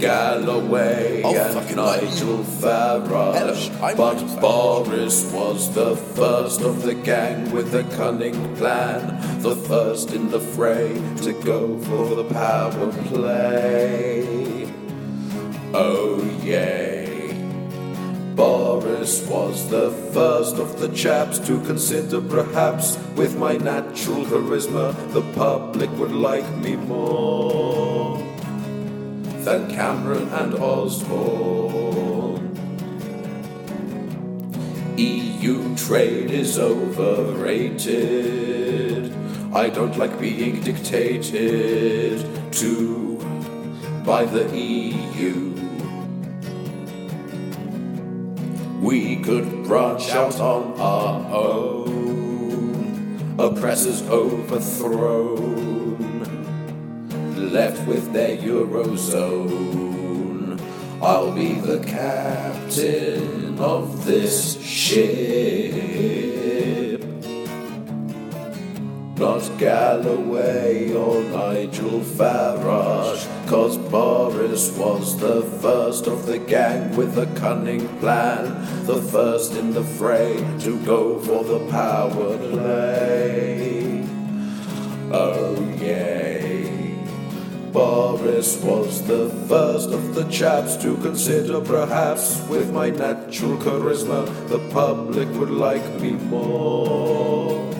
Galloway 0.00 1.22
Oh, 1.24 1.34
and 1.34 1.54
fucking 1.54 1.76
Nigel 1.76 2.38
Farage. 2.60 3.96
But 3.96 4.40
Boris 4.40 5.32
was 5.32 5.72
the 5.74 5.96
first 5.96 6.60
of 6.60 6.82
the 6.82 6.94
gang 6.94 7.50
with 7.50 7.74
a 7.74 7.84
cunning 7.96 8.56
plan. 8.56 9.40
The 9.40 9.56
first 9.56 10.12
in 10.12 10.30
the 10.30 10.40
fray 10.40 10.94
to 11.22 11.32
go 11.42 11.78
for 11.80 12.14
the 12.14 12.24
power 12.24 12.92
play. 13.08 14.70
Oh, 15.72 16.22
yay. 16.42 17.32
Boris 18.34 19.26
was 19.28 19.70
the 19.70 19.90
first 20.12 20.56
of 20.56 20.78
the 20.78 20.88
chaps 20.88 21.38
to 21.46 21.58
consider 21.64 22.20
perhaps 22.20 22.98
with 23.16 23.36
my 23.38 23.56
natural 23.56 24.24
charisma 24.26 24.94
the 25.12 25.22
public 25.32 25.90
would 25.98 26.12
like 26.12 26.48
me 26.58 26.76
more. 26.76 28.35
Than 29.46 29.70
Cameron 29.70 30.28
and 30.30 30.54
Osborne. 30.54 32.52
EU 34.96 35.76
trade 35.76 36.32
is 36.32 36.58
overrated. 36.58 37.94
I 39.54 39.68
don't 39.68 39.96
like 39.96 40.18
being 40.18 40.60
dictated 40.62 42.26
to 42.54 43.18
by 44.04 44.24
the 44.24 44.48
EU. 44.58 45.52
We 48.82 49.22
could 49.22 49.62
branch 49.62 50.10
out 50.10 50.40
on 50.40 50.74
our 50.80 51.24
own, 51.32 53.36
oppressors 53.38 54.02
overthrown, 54.08 55.65
left 57.36 57.86
with 57.86 58.12
their 58.12 58.36
Eurozone. 58.36 59.96
I'll 61.02 61.32
be 61.32 61.54
the 61.54 61.80
captain 61.80 63.58
of 63.58 64.04
this 64.04 64.60
ship. 64.62 65.86
Not 69.18 69.50
Galloway 69.58 70.92
or 70.92 71.22
Nigel 71.22 72.00
Farage, 72.00 73.26
cause 73.46 73.78
Boris 73.78 74.70
was 74.76 75.18
the 75.18 75.42
first 75.62 76.06
of 76.06 76.26
the 76.26 76.38
gang 76.38 76.94
with 76.96 77.16
a 77.16 77.26
cunning 77.38 77.88
plan, 77.98 78.44
the 78.84 79.00
first 79.00 79.54
in 79.54 79.72
the 79.72 79.84
fray 79.84 80.36
to 80.60 80.78
go 80.84 81.18
for 81.20 81.44
the 81.44 81.60
power 81.70 82.36
play. 82.36 84.04
Oh, 85.12 85.56
yay. 85.80 86.35
Boris 87.72 88.62
was 88.62 89.02
the 89.12 89.28
first 89.48 89.90
of 89.90 90.14
the 90.14 90.24
chaps 90.38 90.76
to 90.84 90.96
consider 90.98 91.60
perhaps 91.60 92.24
with 92.48 92.72
my 92.72 92.88
natural 92.90 93.56
charisma 93.64 94.20
the 94.48 94.60
public 94.72 95.28
would 95.38 95.50
like 95.50 95.86
me 96.00 96.12
more 96.12 97.70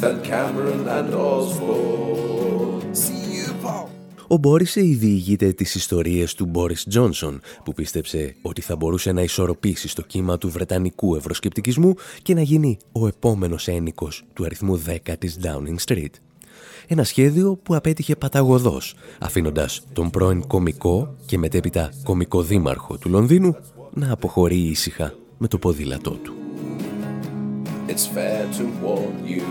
than 0.00 0.22
Cameron 0.22 0.88
and 0.88 1.14
Osborne. 1.14 2.94
See 2.94 3.36
you, 3.36 3.54
Paul. 3.62 3.88
Ο 4.30 4.36
Μπόρισε 4.36 4.80
διηγείται 4.80 5.52
τις 5.52 5.74
ιστορίες 5.74 6.34
του 6.34 6.46
Μπόρις 6.46 6.84
Τζόνσον, 6.88 7.40
που 7.64 7.72
πίστεψε 7.72 8.34
ότι 8.42 8.60
θα 8.60 8.76
μπορούσε 8.76 9.12
να 9.12 9.22
ισορροπήσει 9.22 9.88
στο 9.88 10.02
κύμα 10.02 10.38
του 10.38 10.50
βρετανικού 10.50 11.14
ευρωσκεπτικισμού 11.14 11.94
και 12.22 12.34
να 12.34 12.42
γίνει 12.42 12.78
ο 12.92 13.06
επόμενος 13.06 13.68
ένικος 13.68 14.24
του 14.32 14.44
αριθμού 14.44 14.82
10 15.06 15.18
της 15.18 15.38
Downing 15.42 15.76
Street. 15.86 16.12
Ένα 16.90 17.04
σχέδιο 17.04 17.58
που 17.62 17.74
απέτυχε 17.74 18.16
παταγωδός, 18.16 18.94
αφήνοντας 19.18 19.82
τον 19.92 20.10
πρώην 20.10 20.46
κομικό 20.46 21.14
και 21.26 21.38
μετέπειτα 21.38 21.92
κομικό 22.02 22.42
δήμαρχο 22.42 22.98
του 22.98 23.08
Λονδίνου 23.08 23.56
να 23.94 24.12
αποχωρεί 24.12 24.56
ήσυχα 24.56 25.14
με 25.38 25.48
το 25.48 25.58
ποδήλατό 25.58 26.10
του. 26.10 26.32
It's 27.88 28.16
fair 28.16 28.58
to 28.58 28.62
warn 28.84 29.28
you. 29.30 29.42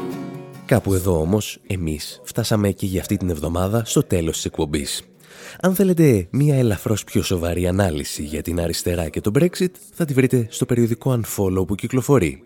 Κάπου 0.65 0.93
εδώ 0.93 1.19
όμως, 1.21 1.59
εμείς 1.67 2.21
φτάσαμε 2.23 2.71
και 2.71 2.85
για 2.85 2.99
αυτή 3.01 3.17
την 3.17 3.29
εβδομάδα 3.29 3.85
στο 3.85 4.03
τέλος 4.03 4.35
της 4.35 4.45
εκπομπής. 4.45 5.03
Αν 5.61 5.75
θέλετε 5.75 6.27
μία 6.31 6.55
ελαφρώς 6.55 7.03
πιο 7.03 7.21
σοβαρή 7.21 7.67
ανάλυση 7.67 8.23
για 8.23 8.41
την 8.41 8.59
αριστερά 8.59 9.09
και 9.09 9.21
το 9.21 9.31
Brexit, 9.39 9.71
θα 9.93 10.05
τη 10.05 10.13
βρείτε 10.13 10.47
στο 10.49 10.65
περιοδικό 10.65 11.19
Unfollow 11.19 11.67
που 11.67 11.75
κυκλοφορεί. 11.75 12.43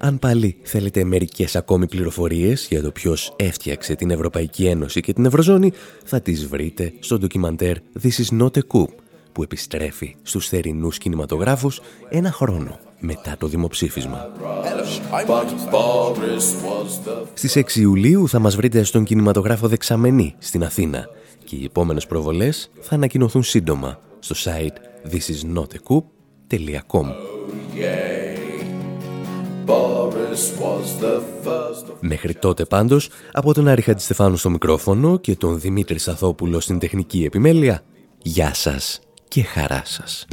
Αν 0.00 0.18
πάλι 0.18 0.56
θέλετε 0.62 1.04
μερικές 1.04 1.56
ακόμη 1.56 1.86
πληροφορίες 1.86 2.66
για 2.70 2.82
το 2.82 2.90
ποιος 2.90 3.32
έφτιαξε 3.36 3.94
την 3.94 4.10
Ευρωπαϊκή 4.10 4.66
Ένωση 4.66 5.00
και 5.00 5.12
την 5.12 5.24
Ευρωζώνη, 5.24 5.72
θα 6.04 6.20
τις 6.20 6.46
βρείτε 6.46 6.92
στο 7.00 7.18
ντοκιμαντέρ 7.18 7.76
This 8.02 8.24
is 8.24 8.40
not 8.40 8.50
a 8.50 8.60
coup, 8.72 8.86
που 9.32 9.42
επιστρέφει 9.42 10.16
στους 10.22 10.48
θερινούς 10.48 10.98
κινηματογράφους 10.98 11.80
ένα 12.08 12.32
χρόνο 12.32 12.78
μετά 12.98 13.36
το 13.38 13.46
δημοψήφισμα. 13.46 14.32
But 15.26 15.48
Boris 15.72 16.46
was 16.64 17.08
the 17.08 17.26
Στις 17.34 17.56
6 17.56 17.76
Ιουλίου 17.76 18.28
θα 18.28 18.38
μας 18.38 18.56
βρείτε 18.56 18.82
στον 18.82 19.04
κινηματογράφο 19.04 19.68
Δεξαμενή 19.68 20.34
στην 20.38 20.64
Αθήνα 20.64 21.06
και 21.44 21.56
οι 21.56 21.64
επόμενες 21.64 22.06
προβολές 22.06 22.70
θα 22.80 22.94
ανακοινωθούν 22.94 23.42
σύντομα 23.42 23.98
στο 24.18 24.34
site 24.44 24.76
thisisnotacoup.com 25.12 27.06
Boris 27.44 27.44
was 27.46 27.50
the 27.50 27.62
first 27.86 28.18
of 28.18 28.23
Μέχρι 32.00 32.34
τότε 32.34 32.64
πάντως, 32.64 33.08
από 33.32 33.54
τον 33.54 33.68
Άρη 33.68 33.82
Χατζηστεφάνου 33.82 34.36
στο 34.36 34.50
μικρόφωνο 34.50 35.18
και 35.18 35.36
τον 35.36 35.60
Δημήτρη 35.60 35.98
Σαθόπουλο 35.98 36.60
στην 36.60 36.78
τεχνική 36.78 37.24
επιμέλεια, 37.24 37.82
γεια 38.22 38.54
σας 38.54 39.00
και 39.28 39.42
χαρά 39.42 39.82
σας. 39.84 40.26